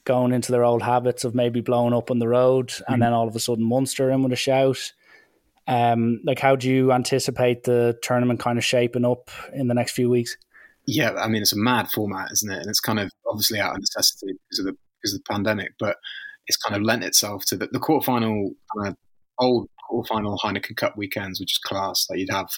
[0.06, 2.82] going into their old habits of maybe blowing up on the road, mm.
[2.88, 4.92] and then all of a sudden Munster in with a shout.
[5.68, 9.92] Um, like, how do you anticipate the tournament kind of shaping up in the next
[9.92, 10.36] few weeks?
[10.86, 12.60] Yeah, I mean, it's a mad format, isn't it?
[12.60, 15.72] And it's kind of obviously out of necessity because of the because of the pandemic,
[15.78, 15.96] but
[16.46, 18.96] it's kind of lent itself to the, the quarterfinal kind of
[19.38, 22.06] old quarterfinal Heineken Cup weekends, which is class.
[22.08, 22.48] Like you'd have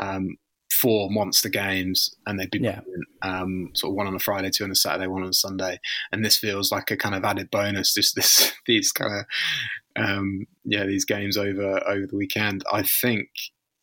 [0.00, 0.36] um,
[0.80, 2.80] four monster games, and they'd be yeah.
[3.22, 5.80] um, sort of one on a Friday, two on a Saturday, one on a Sunday,
[6.12, 7.94] and this feels like a kind of added bonus.
[7.94, 12.62] Just this these kind of um, yeah these games over over the weekend.
[12.72, 13.28] I think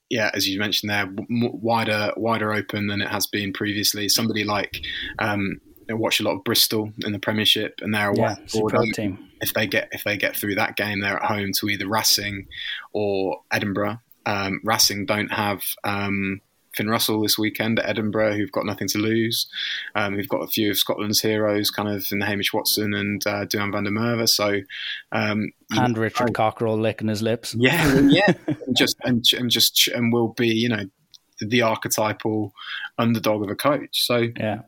[0.10, 4.08] yeah, as you mentioned there, w- wider wider open than it has been previously.
[4.08, 4.80] Somebody like
[5.20, 8.86] um, I watch a lot of Bristol in the Premiership, and they're a yeah, superb
[8.94, 9.30] team.
[9.42, 12.48] If they get if they get through that game, they're at home to either Racing
[12.94, 14.00] or Edinburgh.
[14.26, 16.42] Um, Racing don't have um,
[16.76, 19.48] Finn Russell this weekend at Edinburgh, who've got nothing to lose.
[19.96, 23.26] Um, we've got a few of Scotland's heroes, kind of in the Hamish Watson and
[23.26, 24.28] uh, van der Merwe.
[24.28, 24.62] So,
[25.12, 27.56] um, and Richard Cockerill licking his lips.
[27.58, 30.86] Yeah, yeah, and just and, and just and will be, you know,
[31.40, 32.54] the archetypal
[32.98, 34.06] underdog of a coach.
[34.06, 34.62] So, yeah.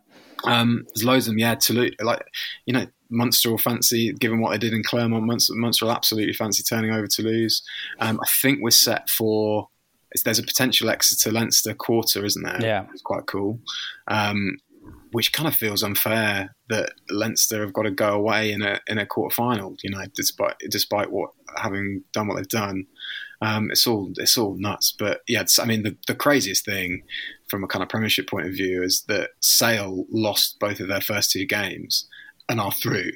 [0.43, 1.39] Um, there's loads of them.
[1.39, 2.23] Yeah, Toulouse, like
[2.65, 5.25] you know, Munster will fancy, given what they did in Clermont.
[5.25, 7.63] Munster, Munster will absolutely fancy turning over Toulouse.
[7.99, 9.69] Um, I think we're set for
[10.23, 12.61] there's a potential Exeter Leinster quarter, isn't there?
[12.61, 13.59] Yeah, it's quite cool.
[14.07, 14.57] Um,
[15.11, 18.97] which kind of feels unfair that Leinster have got to go away in a in
[18.97, 19.75] a quarter final.
[19.83, 22.87] You know, despite despite what having done what they've done,
[23.41, 24.93] um, it's all it's all nuts.
[24.97, 27.03] But yeah, I mean, the, the craziest thing
[27.49, 31.01] from a kind of Premiership point of view is that Sale lost both of their
[31.01, 32.07] first two games
[32.49, 33.11] and are through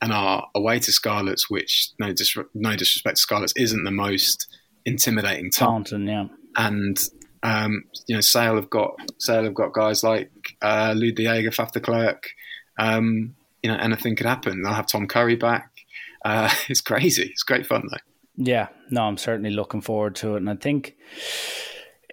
[0.00, 4.46] and are away to Scarlets, which no, dis- no disrespect to Scarlets isn't the most
[4.84, 6.26] intimidating Taunton, yeah.
[6.56, 6.98] And
[7.42, 11.72] um, you know, Sale have got Sale have got guys like uh, Lou Jager, Faf
[11.72, 12.30] de Klerk.
[12.78, 14.62] Um, you know, anything could happen.
[14.62, 15.70] They'll have Tom Curry back.
[16.24, 17.24] Uh, it's crazy.
[17.24, 17.98] It's great fun though.
[18.36, 20.94] Yeah, no, I'm certainly looking forward to it, and I think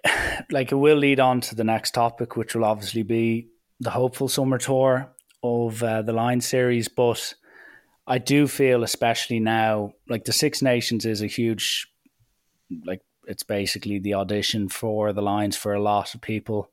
[0.50, 4.28] like it will lead on to the next topic, which will obviously be the hopeful
[4.28, 5.10] summer tour
[5.42, 7.34] of uh, the Line series, but.
[8.06, 11.86] I do feel, especially now, like the Six Nations is a huge
[12.84, 16.70] like it's basically the audition for the Lions for a lot of people.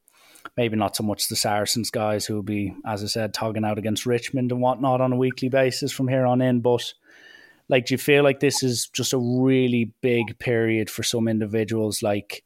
[0.55, 3.77] Maybe not so much the Saracens guys who will be, as I said, togging out
[3.77, 6.61] against Richmond and whatnot on a weekly basis from here on in.
[6.61, 6.93] But
[7.67, 12.01] like, do you feel like this is just a really big period for some individuals?
[12.01, 12.45] Like,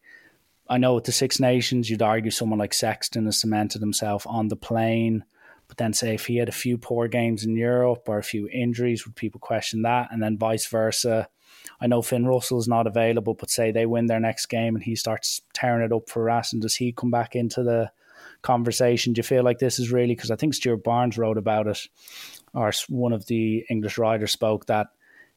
[0.68, 4.48] I know with the Six Nations, you'd argue someone like Sexton has cemented himself on
[4.48, 5.24] the plane,
[5.72, 8.50] But then, say if he had a few poor games in Europe or a few
[8.50, 10.10] injuries, would people question that?
[10.12, 11.30] And then vice versa.
[11.80, 14.96] I know Finn Russell's not available, but say they win their next game and he
[14.96, 17.92] starts tearing it up for us, and does he come back into the
[18.42, 19.14] conversation?
[19.14, 21.88] Do you feel like this is really because I think Stuart Barnes wrote about it,
[22.54, 24.88] or one of the English writers spoke that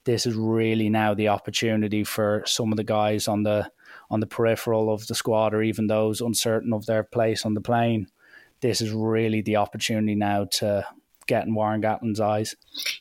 [0.04, 3.70] this is really now the opportunity for some of the guys on the
[4.10, 7.60] on the peripheral of the squad or even those uncertain of their place on the
[7.60, 8.06] plane.
[8.60, 10.87] This is really the opportunity now to
[11.26, 12.54] get in Warren Gatland's eyes.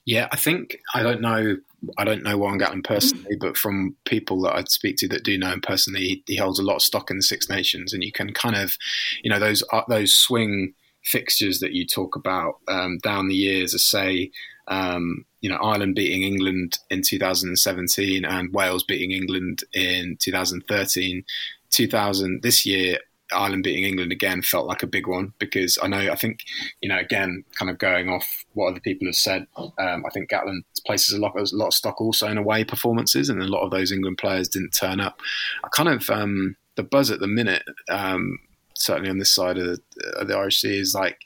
[0.06, 1.58] Yeah, I think I don't know.
[1.98, 5.38] I don't know Warren Gatland personally, but from people that I speak to that do
[5.38, 8.04] know him personally, he, he holds a lot of stock in the Six Nations, and
[8.04, 8.78] you can kind of,
[9.24, 13.74] you know, those uh, those swing fixtures that you talk about um, down the years,
[13.74, 14.32] as say
[14.68, 21.24] um, you know, Ireland beating England in 2017 and Wales beating England in 2013.
[21.72, 23.00] 2000 this year,
[23.34, 26.40] Ireland beating England again felt like a big one because I know I think
[26.82, 29.48] you know again kind of going off what other people have said.
[29.58, 33.30] Um, I think Gatland places a lot, a lot of stock also in away performances,
[33.30, 35.20] and a lot of those England players didn't turn up.
[35.64, 38.40] I kind of um, the buzz at the minute, um,
[38.76, 41.20] certainly on this side of the, of the Irish Sea, is like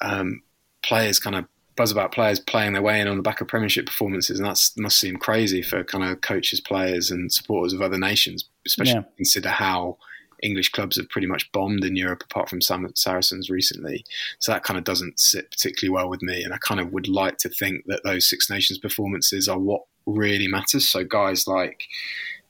[0.00, 0.42] um,
[0.82, 1.46] players kind of
[1.76, 4.60] buzz about players playing their way in on the back of Premiership performances, and that
[4.76, 9.16] must seem crazy for kind of coaches, players, and supporters of other nations, especially yeah.
[9.16, 9.96] consider how
[10.42, 14.04] English clubs have pretty much bombed in Europe, apart from some Saracens recently.
[14.38, 17.08] So that kind of doesn't sit particularly well with me, and I kind of would
[17.08, 20.88] like to think that those Six Nations performances are what really matters.
[20.88, 21.84] So guys like.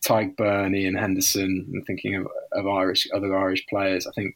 [0.03, 4.35] Tadhg Beirne and Henderson, and thinking of, of Irish other Irish players, I think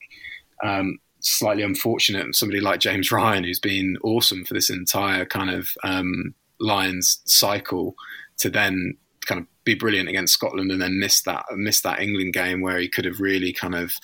[0.63, 5.69] um, slightly unfortunate somebody like James Ryan, who's been awesome for this entire kind of
[5.83, 7.95] um, Lions cycle,
[8.39, 8.97] to then
[9.65, 13.05] be brilliant against Scotland and then miss that miss that England game where he could
[13.05, 13.95] have really kind of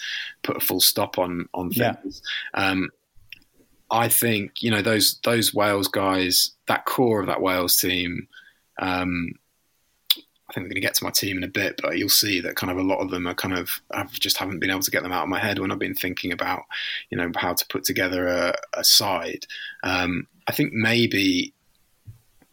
[0.42, 2.22] put a full stop on on things.
[2.54, 2.70] Yeah.
[2.70, 2.90] Um,
[3.90, 8.28] I think you know those those Wales guys, that core of that Wales team.
[8.80, 9.32] Um,
[10.16, 12.40] I think I'm going to get to my team in a bit, but you'll see
[12.40, 14.80] that kind of a lot of them are kind of I've just haven't been able
[14.80, 16.62] to get them out of my head when I've been thinking about
[17.10, 19.46] you know how to put together a, a side.
[19.84, 21.54] Um, I think maybe,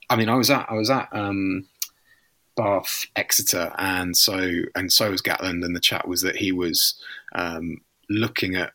[0.10, 1.66] I mean, I was at I was at um,
[2.58, 7.00] Bath, Exeter, and so and so was Gatland, and the chat was that he was
[7.34, 7.78] um,
[8.10, 8.74] looking at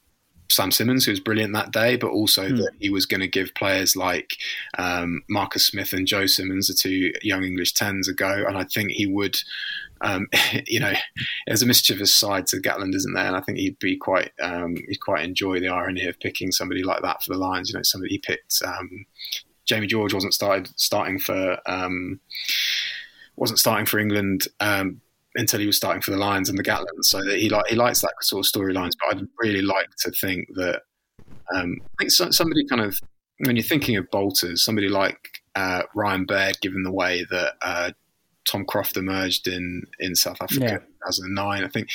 [0.52, 2.56] Sam Simmonds, who was brilliant that day, but also mm.
[2.58, 4.36] that he was going to give players like
[4.78, 8.44] um, Marcus Smith and Joe Simmonds, the two young English tens, a go.
[8.46, 9.36] And I think he would,
[10.02, 10.28] um,
[10.66, 10.92] you know,
[11.46, 13.26] there's a mischievous side to Gatland, isn't there?
[13.26, 16.82] And I think he'd be quite, um, he'd quite enjoy the irony of picking somebody
[16.82, 17.70] like that for the Lions.
[17.70, 18.60] You know, somebody he picked.
[18.64, 19.06] Um,
[19.64, 22.20] Jamie George wasn't started starting for um,
[23.36, 25.00] wasn't starting for England um,
[25.34, 27.02] until he was starting for the Lions and the Gatland.
[27.02, 28.92] So that he like he likes that sort of storylines.
[29.00, 30.82] But I'd really like to think that
[31.54, 32.98] um, I think so, somebody kind of
[33.38, 35.18] when you're thinking of bolters, somebody like
[35.54, 37.90] uh, Ryan Baird, given the way that uh,
[38.48, 40.74] Tom Croft emerged in in South Africa yeah.
[40.74, 41.88] in 2009, I think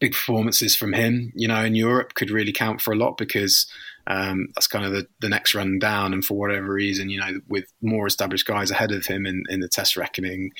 [0.00, 3.66] big performances from him, you know, in Europe could really count for a lot because.
[4.06, 7.40] Um, that's kind of the, the next run down, and for whatever reason, you know,
[7.48, 10.50] with more established guys ahead of him in, in the Test reckoning,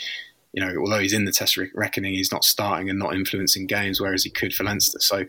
[0.52, 4.00] you know, although he's in the Test reckoning, he's not starting and not influencing games,
[4.00, 5.00] whereas he could for Leinster.
[5.00, 5.24] So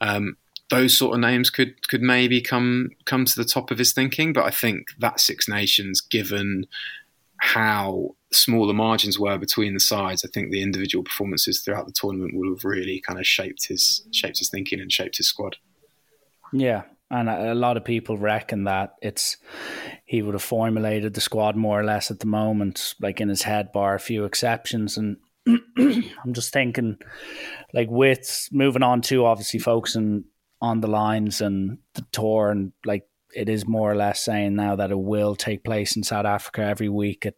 [0.00, 0.36] um,
[0.68, 4.32] those sort of names could could maybe come come to the top of his thinking.
[4.32, 6.66] But I think that Six Nations, given
[7.38, 11.92] how small the margins were between the sides, I think the individual performances throughout the
[11.92, 15.56] tournament will have really kind of shaped his shaped his thinking and shaped his squad.
[16.52, 19.36] Yeah, and a lot of people reckon that it's
[20.04, 23.42] he would have formulated the squad more or less at the moment, like in his
[23.42, 24.96] head, bar a few exceptions.
[24.96, 25.16] And
[25.46, 26.98] I'm just thinking,
[27.72, 30.24] like with moving on to obviously focusing
[30.60, 34.74] on the Lions and the tour, and like it is more or less saying now
[34.76, 37.24] that it will take place in South Africa every week.
[37.24, 37.36] It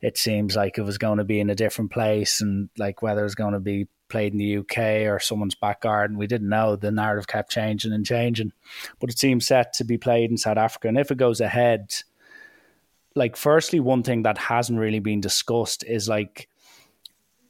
[0.00, 3.24] it seems like it was going to be in a different place, and like whether
[3.24, 6.18] it's going to be played in the UK or someone's back garden.
[6.18, 6.76] We didn't know.
[6.76, 8.52] The narrative kept changing and changing,
[8.98, 10.88] but it seems set to be played in South Africa.
[10.88, 11.94] And if it goes ahead,
[13.14, 16.48] like, firstly, one thing that hasn't really been discussed is like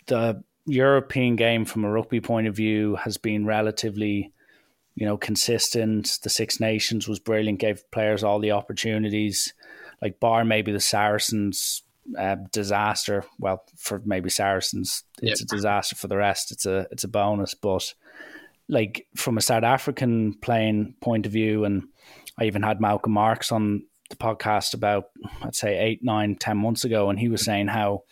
[0.06, 4.32] the European game from a rugby point of view has been relatively,
[4.94, 6.18] you know, consistent.
[6.22, 9.52] The Six Nations was brilliant, gave players all the opportunities.
[10.00, 11.82] Like, bar maybe the Saracens
[12.16, 13.24] uh, disaster.
[13.38, 15.46] Well, for maybe Saracens, it's yep.
[15.50, 15.96] a disaster.
[15.96, 17.54] For the rest, it's a it's a bonus.
[17.54, 17.94] But
[18.68, 21.88] like from a South African playing point of view, and
[22.38, 25.06] I even had Malcolm Marks on the podcast about
[25.42, 28.04] I'd say eight, nine, ten months ago, and he was saying how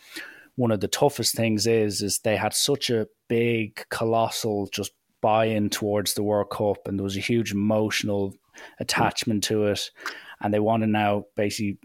[0.55, 5.45] one of the toughest things is is they had such a big, colossal just buy
[5.45, 8.33] in towards the World Cup, and there was a huge emotional
[8.79, 9.91] attachment to it,
[10.41, 11.77] and they want to now basically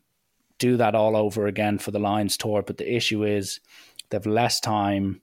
[0.63, 2.63] do that all over again for the Lions tour.
[2.63, 3.59] But the issue is
[4.11, 5.21] they've less time.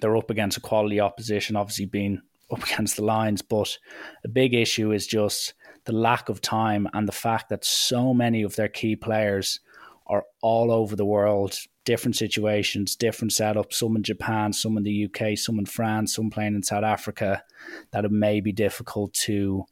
[0.00, 3.42] They're up against a quality opposition, obviously being up against the Lions.
[3.42, 3.76] But
[4.24, 5.54] a big issue is just
[5.86, 9.58] the lack of time and the fact that so many of their key players
[10.06, 15.06] are all over the world, different situations, different setups, some in Japan, some in the
[15.06, 17.42] UK, some in France, some playing in South Africa,
[17.90, 19.64] that it may be difficult to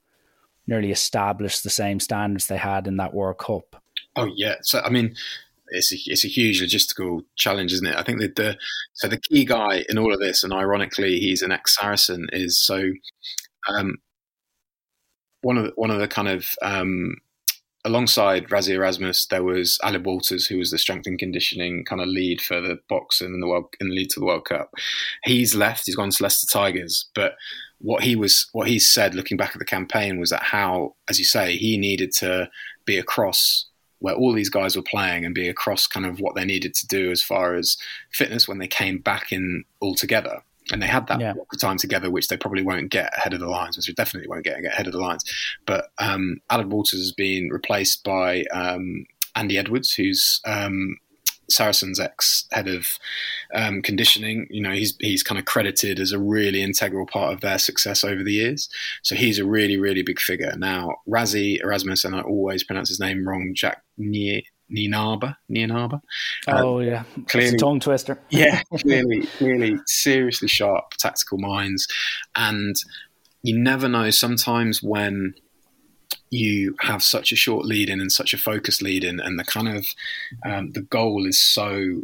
[0.67, 3.82] nearly establish the same standards they had in that World Cup.
[4.17, 5.15] Oh yeah, so I mean,
[5.69, 7.97] it's a, it's a huge logistical challenge, isn't it?
[7.97, 8.57] I think that the
[8.95, 12.63] so the key guy in all of this, and ironically, he's an ex Saracen, is
[12.63, 12.93] so
[13.69, 13.97] um,
[15.43, 17.17] one of the, one of the kind of um,
[17.85, 22.09] alongside Rassie Erasmus, there was Aled Walters, who was the strength and conditioning kind of
[22.09, 24.71] lead for the boxing in the world in the lead to the World Cup.
[25.25, 25.85] He's left.
[25.87, 27.35] He's gone to Leicester Tigers, but
[27.79, 31.19] what he was what he said looking back at the campaign was that how, as
[31.19, 32.49] you say, he needed to
[32.85, 33.67] be across
[34.03, 36.87] where all these guys were playing and be across kind of what they needed to
[36.87, 37.77] do as far as
[38.11, 40.43] fitness when they came back in all together.
[40.71, 41.35] And they had that yeah.
[41.59, 44.45] time together, which they probably won't get ahead of the Lions, which they definitely won't
[44.45, 45.25] get, ahead of the Lions.
[45.67, 50.97] But um, Aled Walters has been replaced by um, Andy Edwards, who's um,
[51.51, 52.87] Saracen's ex head of
[53.55, 54.47] um, conditioning.
[54.51, 58.05] You know, he's he's kind of credited as a really integral part of their success
[58.05, 58.69] over the years.
[59.03, 60.55] So he's a really really big figure.
[60.57, 63.53] Now Rassie Erasmus, and I always pronounce his name wrong.
[63.55, 64.43] Jack Nier.
[64.75, 66.01] Nienaber.
[66.49, 68.19] Oh um, yeah, clearly tongue twister.
[68.31, 71.87] yeah, clearly, clearly, seriously sharp tactical minds,
[72.35, 72.75] and
[73.43, 74.09] you never know.
[74.09, 75.35] Sometimes when
[76.33, 79.45] you have such a short lead in and such a focused lead in, and the
[79.45, 79.87] kind of
[80.47, 82.03] um, the goal is so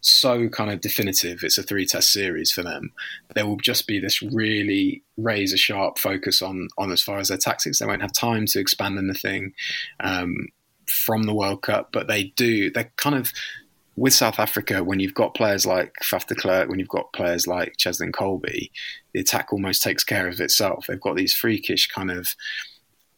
[0.00, 1.40] so kind of definitive.
[1.42, 2.92] It's a three test series for them.
[3.34, 7.36] There will just be this really razor sharp focus on on as far as their
[7.36, 7.78] tactics.
[7.78, 9.52] They won't have time to expand anything
[10.00, 10.48] um,
[10.88, 12.70] from the World Cup, but they do.
[12.70, 13.30] They're kind of
[13.96, 17.46] with South Africa, when you've got players like Faf de Klerk, when you've got players
[17.46, 18.70] like Cheslin Kolbe,
[19.14, 20.86] the attack almost takes care of itself.
[20.86, 22.34] They've got these freakish kind of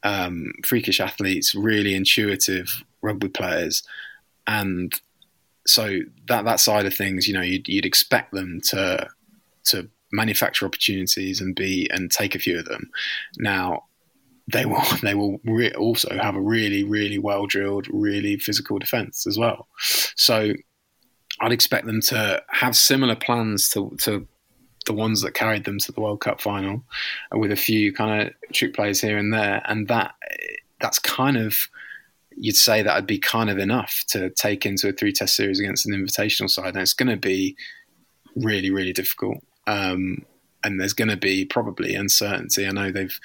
[0.02, 3.82] um, freakish athletes, really intuitive rugby players,
[4.46, 4.92] and
[5.66, 9.08] so that that side of things, you know, you'd, you'd expect them to
[9.64, 12.90] to manufacture opportunities and be and take a few of them.
[13.38, 13.84] Now,
[14.50, 19.26] they will they will re- also have a really really well drilled, really physical defense
[19.26, 19.68] as well.
[20.16, 20.52] So
[21.40, 24.26] I'd expect them to have similar plans to to
[24.88, 26.82] the ones that carried them to the World Cup final,
[27.30, 30.14] with a few kind of trick plays here and there, and that
[30.80, 31.68] that's kind of
[32.36, 35.60] you'd say that would be kind of enough to take into a three test series
[35.60, 37.56] against an invitational side, and it's going to be
[38.34, 39.38] really really difficult.
[39.68, 40.24] Um,
[40.64, 42.66] and there's going to be probably uncertainty.
[42.66, 43.18] I know they've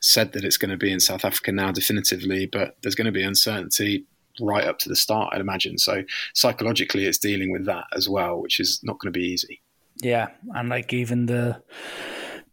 [0.00, 3.12] said that it's going to be in South Africa now definitively, but there's going to
[3.12, 4.06] be uncertainty
[4.40, 5.76] right up to the start, I'd imagine.
[5.78, 6.04] So
[6.34, 9.60] psychologically, it's dealing with that as well, which is not going to be easy.
[10.02, 11.62] Yeah, and like even the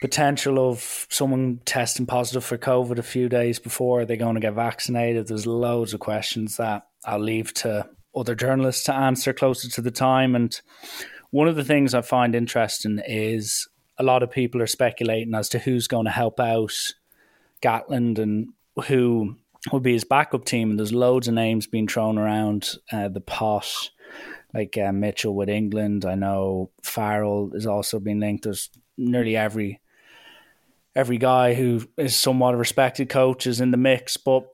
[0.02, 4.54] potential of someone testing positive for COVID a few days before they're going to get
[4.54, 5.28] vaccinated.
[5.28, 9.92] There's loads of questions that I'll leave to other journalists to answer closer to the
[9.92, 10.36] time.
[10.36, 10.60] And
[11.32, 13.68] one of the things I find interesting is
[13.98, 16.74] a lot of people are speculating as to who's going to help out
[17.62, 18.50] Gatland and
[18.88, 19.38] who
[19.72, 20.72] will be his backup team.
[20.72, 23.90] And there's loads of names being thrown around uh, the pot
[24.56, 26.06] like uh, Mitchell with England.
[26.06, 28.46] I know Farrell has also been linked.
[28.46, 29.82] There's nearly every
[30.96, 34.16] every guy who is somewhat a respected coach is in the mix.
[34.16, 34.48] But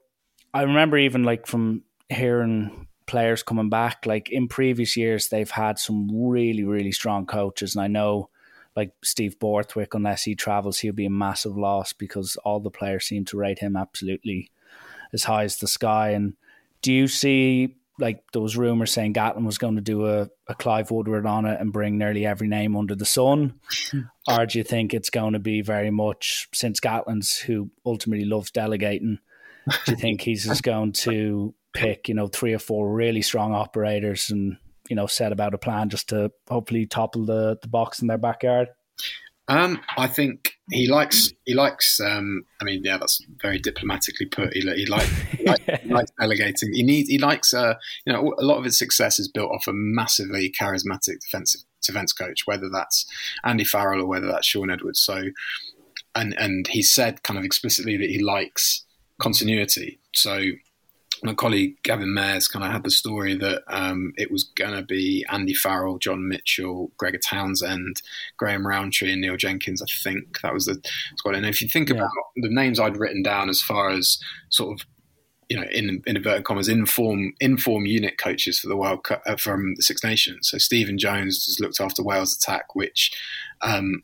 [0.56, 5.78] I remember even like from hearing players coming back, like in previous years, they've had
[5.78, 7.76] some really, really strong coaches.
[7.76, 8.30] And I know
[8.76, 13.06] like Steve Borthwick, unless he travels, he'll be a massive loss because all the players
[13.06, 14.50] seem to rate him absolutely
[15.14, 16.10] as high as the sky.
[16.10, 16.34] And
[16.82, 20.92] do you see like those rumors saying Gatland was going to do a, a Clive
[20.92, 23.60] Woodward on it and bring nearly every name under the sun?
[24.28, 28.52] or do you think it's going to be very much since Gatland's who ultimately loves
[28.52, 29.20] delegating?
[29.86, 33.54] Do you think he's just going to pick, you know, three or four really strong
[33.54, 34.58] operators and,
[34.90, 38.18] you know, set about a plan just to hopefully topple the, the Boks in their
[38.18, 38.70] backyard?
[39.52, 42.00] Um, I think he likes he likes.
[42.00, 44.54] Um, I mean, yeah, that's very diplomatically put.
[44.54, 46.74] He, he, like, he, like, he likes delegating.
[46.74, 47.10] He needs.
[47.10, 47.54] He likes.
[47.54, 47.74] Uh,
[48.06, 52.14] you know, a lot of his success is built off a massively charismatic defensive defense
[52.14, 53.06] coach, whether that's
[53.44, 55.02] Andy Farrell or whether that's Sean Edwards.
[55.02, 55.22] So,
[56.16, 58.86] and and he said kind of explicitly that he likes
[59.20, 60.00] continuity.
[60.16, 60.44] So
[61.24, 64.82] my colleague Gavin Mairs kind of had the story that um, it was going to
[64.82, 68.02] be Andy Farrell, John Mitchell, Gregor Townsend,
[68.38, 69.82] Graham Rowntree, and Neil Jenkins.
[69.82, 70.82] I think that was the
[71.18, 71.36] squad.
[71.36, 71.96] And if you think yeah.
[71.96, 74.20] about the names I'd written down as far as
[74.50, 74.88] sort of
[75.50, 79.36] you know, in, in inverted commas, inform inform unit coaches for the World Cup uh,
[79.36, 80.50] from the Six Nations.
[80.50, 83.12] So Stephen Jones has looked after Wales attack, which
[83.62, 84.02] um,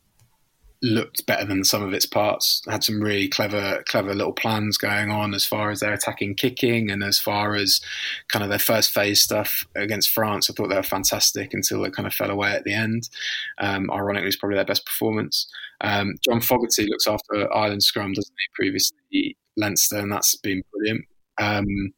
[0.81, 2.61] looked better than some of its parts.
[2.67, 6.91] Had some really clever, clever little plans going on as far as their attacking, kicking,
[6.91, 7.81] and as far as
[8.29, 10.49] kind of their first phase stuff against France.
[10.49, 13.09] I thought they were fantastic until they kind of fell away at the end.
[13.57, 15.47] Um, ironically, it's probably their best performance.
[15.81, 18.63] Um, John Fogarty looks after Ireland scrum, doesn't he?
[18.63, 21.05] Previously Leinster, and that's been brilliant.
[21.39, 21.93] Um,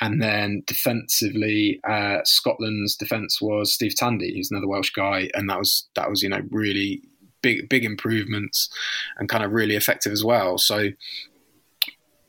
[0.00, 5.58] and then defensively, uh, Scotland's defence was Steve Tandy, who's another Welsh guy, and that
[5.58, 7.02] was that was you know really
[7.44, 8.70] big big improvements
[9.18, 10.58] and kind of really effective as well.
[10.58, 10.88] So,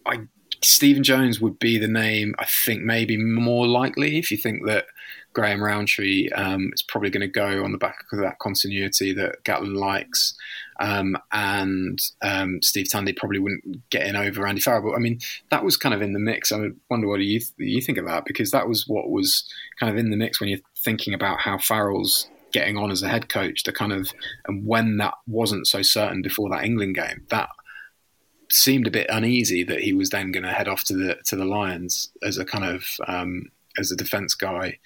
[0.05, 0.19] I
[0.63, 4.85] Stephen Jones would be the name I think maybe more likely if you think that
[5.35, 9.43] Graham Rowntree um, is probably going to go on the back of that continuity that
[9.43, 10.33] Gatland likes.
[10.79, 14.89] Um, and um, Steve Tandy probably wouldn't get in over Andy Farrell.
[14.89, 15.19] But I mean,
[15.51, 16.51] that was kind of in the mix.
[16.51, 19.47] I wonder what you you think of that because that was what was
[19.79, 23.09] kind of in the mix when you're thinking about how Farrell's getting on as a
[23.09, 23.63] head coach.
[23.63, 24.11] The kind of
[24.47, 27.49] and when that wasn't so certain before that England game, that
[28.49, 31.35] seemed a bit uneasy that he was then going to head off to the to
[31.35, 34.79] the Lions as a kind of um, as a defence guy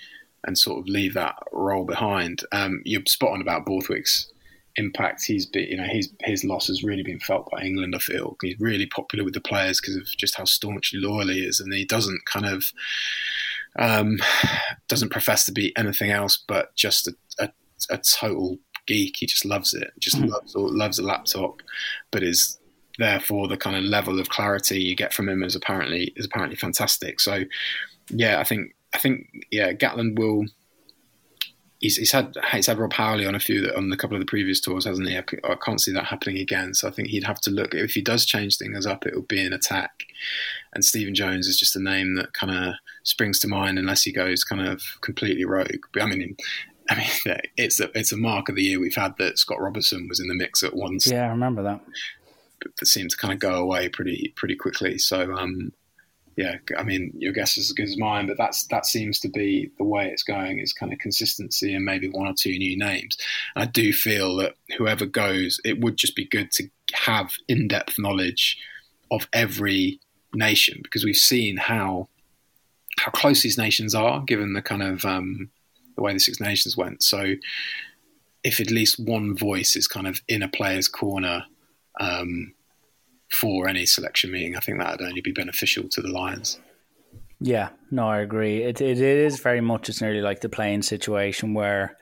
[0.45, 2.41] and sort of leave that role behind.
[2.51, 4.31] Um, you're spot on about Borthwick's
[4.77, 5.25] impact.
[5.25, 7.93] He's been, you know, his his loss has really been felt by England.
[7.95, 11.45] I feel he's really popular with the players because of just how staunchly loyal he
[11.45, 12.65] is, and he doesn't kind of
[13.77, 14.17] um,
[14.87, 17.13] doesn't profess to be anything else but just a,
[17.89, 18.57] a, total
[18.87, 19.17] geek.
[19.17, 19.91] He just loves it.
[19.99, 20.29] Just mm-hmm.
[20.29, 21.61] loves loves a laptop,
[22.11, 22.59] but is
[22.97, 26.57] therefore the kind of level of clarity you get from him is apparently is apparently
[26.57, 27.19] fantastic.
[27.19, 27.43] So
[28.09, 30.45] yeah, I think I think yeah, Gatland will
[31.79, 34.25] he's, he's had he's had Rob Howley on a few on a couple of the
[34.25, 35.17] previous tours, hasn't he?
[35.17, 36.73] I, I, can't see that happening again.
[36.73, 39.21] So I think he'd have to look if he does change things up, it will
[39.23, 40.03] be an attack.
[40.73, 44.11] And Stephen Jones is just a name that kind of springs to mind unless he
[44.11, 45.85] goes kind of completely rogue.
[45.93, 46.35] But I mean.
[46.89, 50.07] I mean, it's a it's a mark of the year we've had that Scott Robertson
[50.07, 51.07] was in the mix at once.
[51.07, 51.81] Yeah, I remember that.
[52.61, 54.97] But that seemed to kind of go away pretty pretty quickly.
[54.97, 55.71] So um,
[56.39, 59.27] yeah, I mean, your guess is as good as mine, but that's that seems to
[59.27, 60.59] be the way it's going.
[60.59, 63.17] Is kind of consistency and maybe one or two new names.
[63.57, 68.57] I do feel that whoever goes, it would just be good to have in-depth knowledge
[69.11, 69.99] of every
[70.33, 72.07] nation because we've seen how
[72.99, 75.49] how close these nations are, given the kind of um,
[75.99, 77.03] the way the Six Nations went.
[77.03, 77.35] So,
[78.43, 81.45] if at least one voice is kind of in a player's corner.
[81.99, 82.53] Um,
[83.31, 84.55] for any selection meeting.
[84.55, 86.59] I think that would only be beneficial to the Lions.
[87.39, 88.63] Yeah, no, I agree.
[88.63, 91.97] It, it, it is very much it's nearly like the playing situation where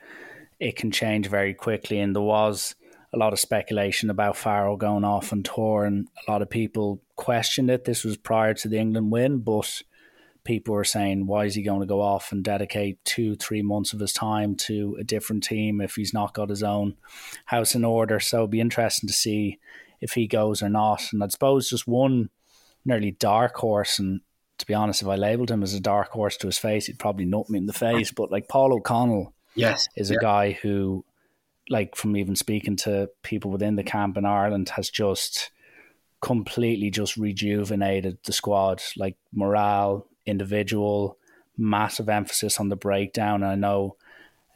[0.58, 2.00] it can change very quickly.
[2.00, 2.74] And there was
[3.12, 7.00] a lot of speculation about Farrell going off on tour, and a lot of people
[7.16, 7.84] questioned it.
[7.84, 9.82] This was prior to the England win, but
[10.48, 13.92] people were saying, why is he going to go off and dedicate two, three months
[13.92, 16.96] of his time to a different team if he's not got his own
[17.44, 18.18] house in order?
[18.18, 19.58] So it'll be interesting to see
[20.00, 21.12] if he goes or not.
[21.12, 22.30] And I suppose just one
[22.86, 24.22] nearly dark horse, and
[24.56, 26.98] to be honest, if I labelled him as a dark horse to his face, he'd
[26.98, 28.10] probably nut me in the face.
[28.10, 31.04] But like Paul O'Connell, yes, is a guy who,
[31.68, 35.50] like from even speaking to people within the camp in Ireland, has just
[36.22, 41.18] completely just rejuvenated the squad, like morale, individual,
[41.56, 43.42] massive emphasis on the breakdown.
[43.42, 43.96] I know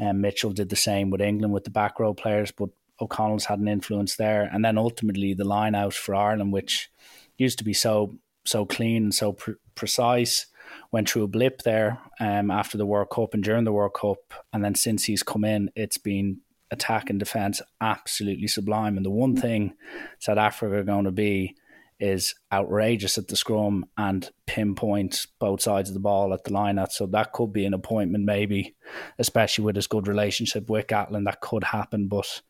[0.00, 2.70] um, Mitchell did the same with England with the back row players, but
[3.00, 6.90] O'Connell's had an influence there, and then ultimately the line out for Ireland, which
[7.36, 8.14] used to be so
[8.44, 10.46] so clean and so pre- precise,
[10.90, 14.34] went through a blip there um, after the World Cup and during the World Cup,
[14.52, 18.96] and then since he's come in, it's been attack and defence absolutely sublime.
[18.96, 19.74] And the one thing
[20.18, 21.54] South Africa are going to be
[22.02, 26.84] is outrageous at the scrum and pinpoint both sides of the ball at the line.
[26.90, 28.74] So that could be an appointment, maybe,
[29.20, 31.26] especially with his good relationship with Gatland.
[31.26, 32.42] That could happen, but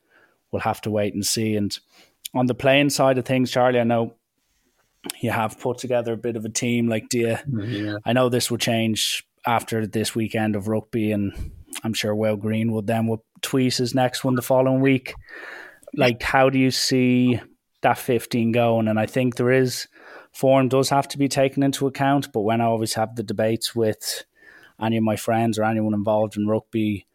[0.50, 1.54] we'll have to wait and see.
[1.54, 1.78] And
[2.34, 4.14] on the playing side of things, Charlie, I know
[5.20, 6.88] you have put together a bit of a team.
[6.88, 7.96] Like, do you, yeah.
[8.06, 11.52] I know this will change after this weekend of rugby, and
[11.84, 15.14] I'm sure Will Greenwood then will tweet his next one the following week.
[15.94, 17.38] Like, how do you see
[17.82, 18.88] that 15 going?
[18.88, 19.88] And I think there is
[20.32, 22.32] form does have to be taken into account.
[22.32, 24.24] But when I always have the debates with
[24.80, 27.06] any of my friends or anyone involved in rugby,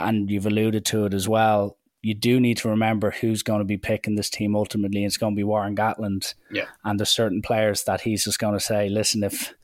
[0.00, 3.64] and you've alluded to it as well, you do need to remember who's going to
[3.64, 5.04] be picking this team ultimately.
[5.04, 6.34] It's going to be Warren Gatland.
[6.50, 6.66] Yeah.
[6.84, 9.54] And there's certain players that he's just going to say, listen, if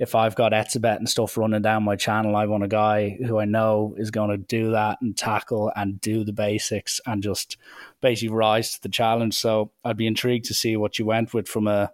[0.00, 3.38] if I've got Etzebeth and stuff running down my channel, I want a guy who
[3.38, 7.58] I know is going to do that and tackle and do the basics and just
[8.00, 9.34] basically rise to the challenge.
[9.34, 11.92] So I'd be intrigued to see what you went with from a,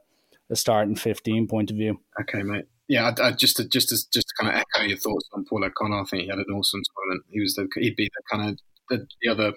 [0.49, 1.99] a starting 15 point of view.
[2.21, 2.67] Okay, mate.
[2.87, 5.45] Yeah, I, I, just to just to just to kind of echo your thoughts on
[5.45, 6.03] Paul O'Connor.
[6.03, 7.27] I think he had an awesome tournament.
[7.29, 9.55] He was the he'd be the kind of the, the other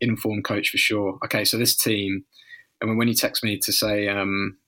[0.00, 1.20] informed coach for sure.
[1.24, 2.24] Okay, so this team,
[2.82, 4.58] I mean, when you text me to say um,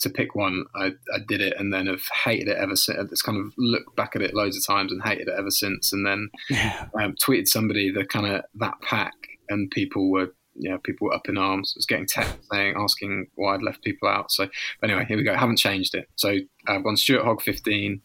[0.00, 3.12] to pick one, I, I did it and then have hated it ever since.
[3.12, 5.92] It's kind of looked back at it loads of times and hated it ever since.
[5.92, 6.86] And then yeah.
[7.00, 9.14] um, tweeted somebody the kind of that pack,
[9.48, 11.72] and people were yeah, people were up in arms.
[11.74, 14.30] I was getting text saying, asking why I'd left people out.
[14.30, 14.48] So
[14.82, 15.32] anyway, here we go.
[15.32, 16.08] I haven't changed it.
[16.16, 16.36] So
[16.66, 18.02] I've gone Stuart Hogg 15,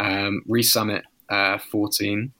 [0.00, 2.32] um, Rees-Zammit uh, 14,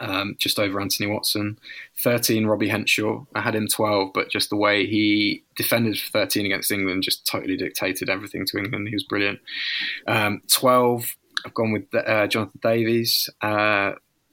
[0.00, 1.58] um, just over Anthony Watson.
[2.02, 3.24] 13, Robbie Henshaw.
[3.34, 7.56] I had him 12, but just the way he defended 13 against England just totally
[7.56, 8.88] dictated everything to England.
[8.88, 9.40] He was brilliant.
[10.06, 13.92] Um, 12, I've gone with uh, Jonathan Davies, uh,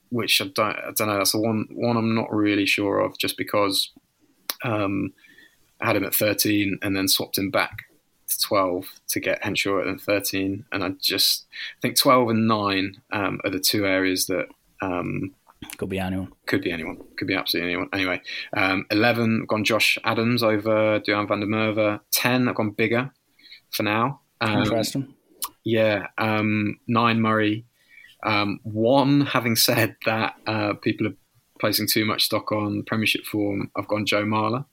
[0.09, 1.17] which I don't, I don't know.
[1.17, 3.91] That's the one one I'm not really sure of, just because
[4.63, 5.13] um,
[5.81, 7.85] I had him at 13 and then swapped him back
[8.27, 10.65] to 12 to get Henshaw at 13.
[10.71, 11.45] And I just
[11.77, 14.47] I think 12 and 9 um, are the two areas that
[14.81, 15.33] um,
[15.79, 16.31] could be anyone.
[16.45, 16.97] Could be anyone.
[17.17, 17.89] Could be absolutely anyone.
[17.93, 18.21] Anyway,
[18.55, 22.01] um, 11, I've gone Josh Adams over Duhan van der Merwe.
[22.11, 23.11] 10, I've gone Biggar
[23.71, 24.19] for now.
[24.41, 25.13] Um, Interesting.
[25.63, 26.07] Yeah.
[26.17, 27.65] Um, 9, Murray.
[28.23, 31.15] Um, one, having said that, uh, people are
[31.61, 33.71] placing too much stock on Premiership form.
[33.77, 34.65] I've gone Joe Marler.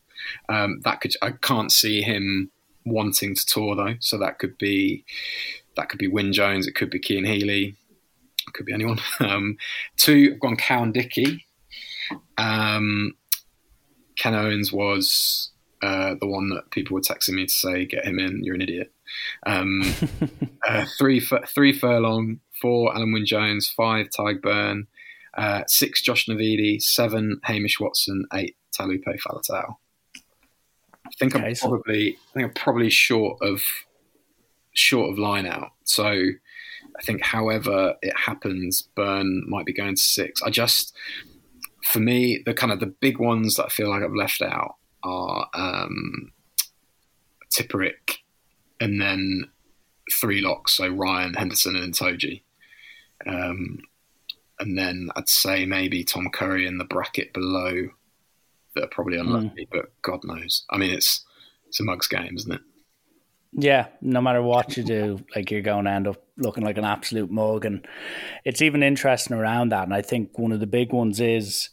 [0.49, 2.51] Um, that could I can't see him
[2.85, 5.05] wanting to tour though, so that could be
[5.77, 7.77] that could be Wyn Jones, it could be Cian Healy,
[8.53, 8.99] could be anyone.
[9.21, 9.57] Um,
[9.97, 11.45] two, I've gone Cowan-Dickie.
[12.39, 13.15] Um,
[14.17, 15.51] Ken Owens was
[15.83, 18.63] uh, the one that people were texting me to say, "Get him in, you're an
[18.63, 18.93] idiot."
[19.47, 19.83] Um,
[20.69, 24.87] uh, three, three Furlong, four Alun Wyn Jones, five Tadhg Beirne,
[25.37, 29.77] uh, six Josh Navidi, seven Hamish Watson, eight Taulupe Faletau.
[31.07, 33.63] I think okay, I'm probably I think I'm probably short of
[34.73, 35.71] short of line out.
[35.85, 36.31] So
[36.99, 40.43] I think however it happens, Beirne might be going to six.
[40.43, 40.97] I just
[41.85, 44.77] for me, the kind of the big ones that I feel like I've left out
[45.05, 46.33] are um,
[47.53, 48.19] Tipuric
[48.81, 49.49] and then
[50.13, 52.43] three locks, so Ryan, Henderson, and Toji.
[53.25, 53.79] Um,
[54.59, 57.89] and then I'd say maybe Tom Curry in the bracket below
[58.75, 59.69] that are probably unlucky, mm.
[59.71, 60.65] but God knows.
[60.71, 61.25] I mean, it's
[61.69, 62.61] it's a mugs game, isn't it?
[63.59, 66.85] Yeah, no matter what you do, like you're going to end up looking like an
[66.85, 67.87] absolute mug, and
[68.45, 69.85] it's even interesting around that.
[69.85, 71.71] And I think one of the big ones is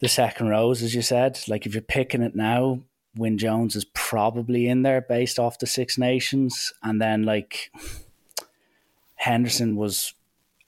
[0.00, 1.38] the second rows, as you said.
[1.48, 2.80] Like if you're picking it now,
[3.14, 7.70] Wyn Jones is probably in there based off the Six Nations, and then like
[9.16, 10.14] Henderson was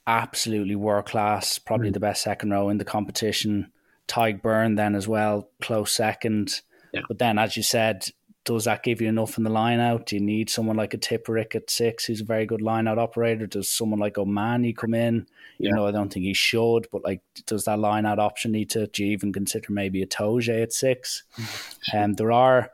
[0.06, 1.94] absolutely world class, probably mm.
[1.94, 3.72] the best second row in the competition.
[4.08, 6.60] Tadhg Beirne then as well, close second.
[6.92, 7.02] Yeah.
[7.08, 8.08] But then, as you said,
[8.48, 10.06] does that give you enough in the line out?
[10.06, 12.98] Do you need someone like a Tipuric at six who's a very good line out
[12.98, 13.46] operator?
[13.46, 15.26] Does someone like O'Mahony come in?
[15.58, 15.68] Yeah.
[15.68, 18.70] You know, I don't think he should, but like, does that line out option need
[18.70, 21.24] to, do you even consider maybe a Toje at six?
[21.92, 22.70] And um, there are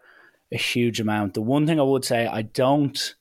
[0.53, 1.35] a huge amount.
[1.35, 3.16] The one thing I would say, I don't,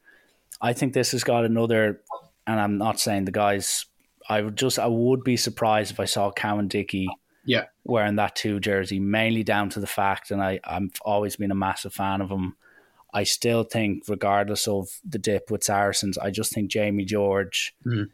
[0.61, 2.01] I think this has got another,
[2.45, 3.87] and I'm not saying the guys
[4.29, 7.09] I would just I would be surprised if I saw Cowan-Dickie
[7.45, 11.51] yeah wearing that two jersey, mainly down to the fact, and I I've always been
[11.51, 12.55] a massive fan of him.
[13.13, 18.09] I still think, regardless of the dip with Saracens, I just think Jamie George, mm.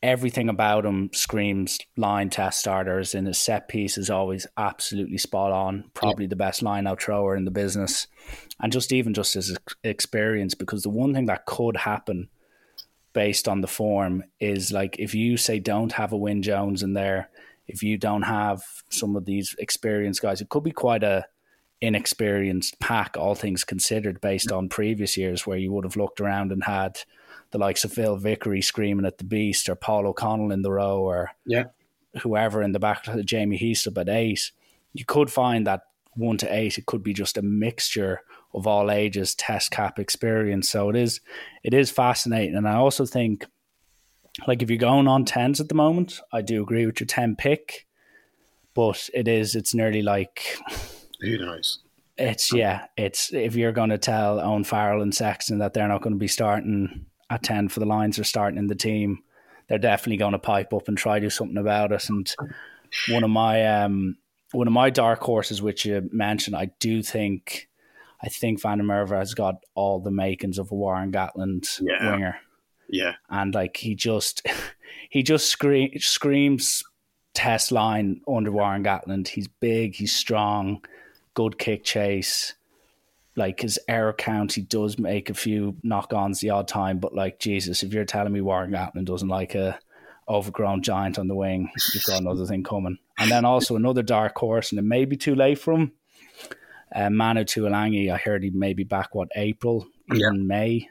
[0.00, 3.14] everything about him screams line test starters.
[3.16, 5.90] In his set piece is always absolutely spot on.
[5.94, 6.30] Probably yeah.
[6.30, 8.06] the best line out thrower in the business,
[8.60, 10.54] and just even just his experience.
[10.54, 12.28] Because the one thing that could happen
[13.12, 16.94] based on the form is like if you say don't have a Wyn Jones in
[16.94, 17.28] there,
[17.72, 21.24] if you don't have some of these experienced guys, it could be quite a
[21.80, 26.52] inexperienced pack, all things considered, based on previous years where you would have looked around
[26.52, 27.00] and had
[27.50, 31.00] the likes of Phil Vickery screaming at the beast or Paul O'Connell in the row
[31.00, 31.64] or yeah.
[32.22, 34.52] whoever in the back, of Jamie Heaslip at eight.
[34.92, 35.82] You could find that
[36.14, 38.20] one to eight, it could be just a mixture
[38.54, 40.68] of all ages test cap experience.
[40.68, 41.20] So it is
[41.64, 42.54] it is fascinating.
[42.54, 43.46] And I also think
[44.46, 47.36] like if you're going on tens at the moment, I do agree with your ten
[47.36, 47.86] pick.
[48.74, 50.58] But it is it's nearly like
[51.20, 51.80] who knows?
[52.16, 56.16] It's yeah, it's if you're gonna tell Owen Farrell and Sexton that they're not gonna
[56.16, 59.22] be starting at ten for the Lions or starting in the team,
[59.68, 62.08] they're definitely gonna pipe up and try to do something about it.
[62.08, 62.34] And
[63.08, 64.16] one of my um
[64.52, 67.68] one of my dark horses, which you mentioned, I do think
[68.22, 72.12] I think Van der Merwe has got all the makings of a Warren Gatland yeah.
[72.12, 72.36] winger.
[72.92, 74.46] Yeah, and like he just
[75.10, 76.84] he just scre- screams
[77.34, 79.28] test line under Warren Gatland.
[79.28, 80.84] He's big, he's strong,
[81.34, 82.54] good kick chase.
[83.34, 87.14] Like his error count, he does make a few knock ons the odd time, but
[87.14, 89.78] like Jesus, if you're telling me Warren Gatland doesn't like a
[90.28, 92.98] overgrown giant on the wing, you've got another thing coming.
[93.18, 95.92] And then also another dark horse, and it may be too late for him.
[96.94, 100.30] Uh, Manu Tuilagi, I heard he may be back what April, even yeah.
[100.46, 100.88] May.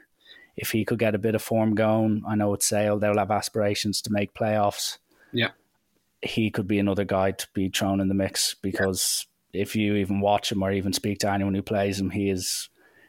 [0.56, 2.98] If he could get a bit of form going, I know it's Sale.
[2.98, 4.98] They'll have aspirations to make playoffs.
[5.32, 5.50] Yeah,
[6.22, 9.62] he could be another guy to be thrown in the mix because yeah.
[9.62, 12.68] if you even watch him or even speak to anyone who plays him, he is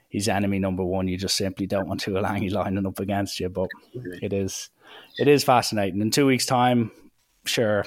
[0.09, 1.07] he's enemy number one.
[1.07, 3.49] You just simply don't want to Tuilagi lining up against you.
[3.49, 3.69] But
[4.21, 4.69] it is
[5.17, 6.01] it is fascinating.
[6.01, 6.91] In two weeks' time,
[7.45, 7.85] sure,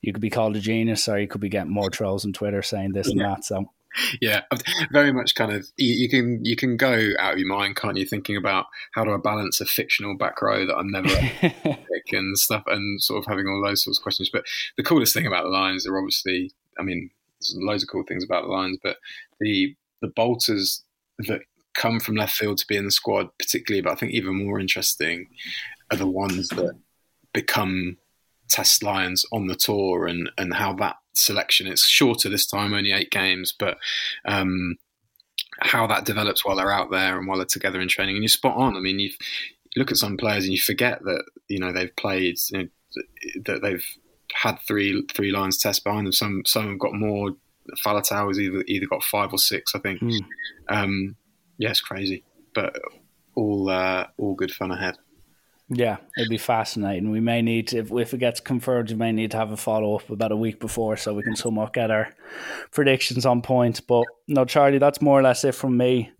[0.00, 2.62] you could be called a genius, or you could be getting more trolls on Twitter
[2.62, 3.12] saying this yeah.
[3.12, 3.44] and that.
[3.44, 3.70] So
[4.20, 4.42] yeah,
[4.90, 7.96] very much kind of you, you, can you can go out of your mind, can't
[7.96, 8.06] you?
[8.06, 11.08] Thinking about how do I balance a fictional back row that I'm never
[11.40, 14.30] pick and stuff, and sort of having all those sorts of questions.
[14.32, 14.44] But
[14.76, 18.24] the coolest thing about the Lions are obviously, I mean, there's loads of cool things
[18.24, 18.96] about the Lions, but
[19.40, 20.82] the the bolters
[21.18, 21.42] that
[21.74, 24.60] come from left field to be in the squad, particularly, but I think even more
[24.60, 25.28] interesting
[25.90, 26.78] are the ones that
[27.32, 27.96] become
[28.48, 31.66] test lions on the tour and and how that selection.
[31.66, 33.78] It's shorter this time only eight games but
[34.24, 34.76] um,
[35.60, 38.28] how that develops while they're out there and while they're together in training and you're
[38.28, 38.76] spot on.
[38.76, 39.10] I mean you
[39.76, 42.68] look at some players and you forget that you know they've played you know,
[43.44, 43.84] that they've
[44.34, 46.12] had three three Lions test behind them.
[46.12, 47.30] Some some have got more.
[47.84, 50.00] Faletau has either either got five or six I think.
[50.00, 50.20] Mm.
[50.68, 51.16] um,
[51.58, 52.76] yeah it's crazy but
[53.34, 54.98] all uh, all good fun ahead
[55.74, 57.10] yeah, it'd be fascinating.
[57.10, 59.56] We may need to, if, if it gets confirmed, we may need to have a
[59.56, 62.12] follow up about a week before so we can somewhat get our
[62.72, 63.86] predictions on point.
[63.86, 66.10] But no, Charlie, that's more or less it from me.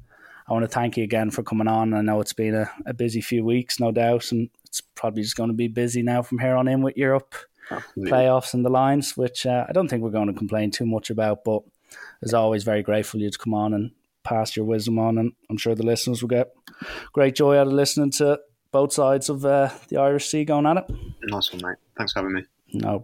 [0.49, 1.95] I want to thank you again for coming on.
[1.95, 5.37] I know it's been a, a busy few weeks, no doubt, and it's probably just
[5.37, 7.35] going to be busy now from here on in with Europe
[7.97, 11.11] playoffs and the Lions, which uh, I don't think we're going to complain too much
[11.11, 11.45] about.
[11.45, 11.63] But
[12.23, 13.93] as always, very grateful you to come on and
[14.25, 16.53] pass your wisdom on, and I'm sure the listeners will get
[17.13, 18.41] great joy out of listening to
[18.73, 20.85] both sides of uh, the Irish Sea going at it.
[21.23, 21.77] Nice one, mate.
[21.97, 22.43] Thanks for having me.
[22.73, 22.99] No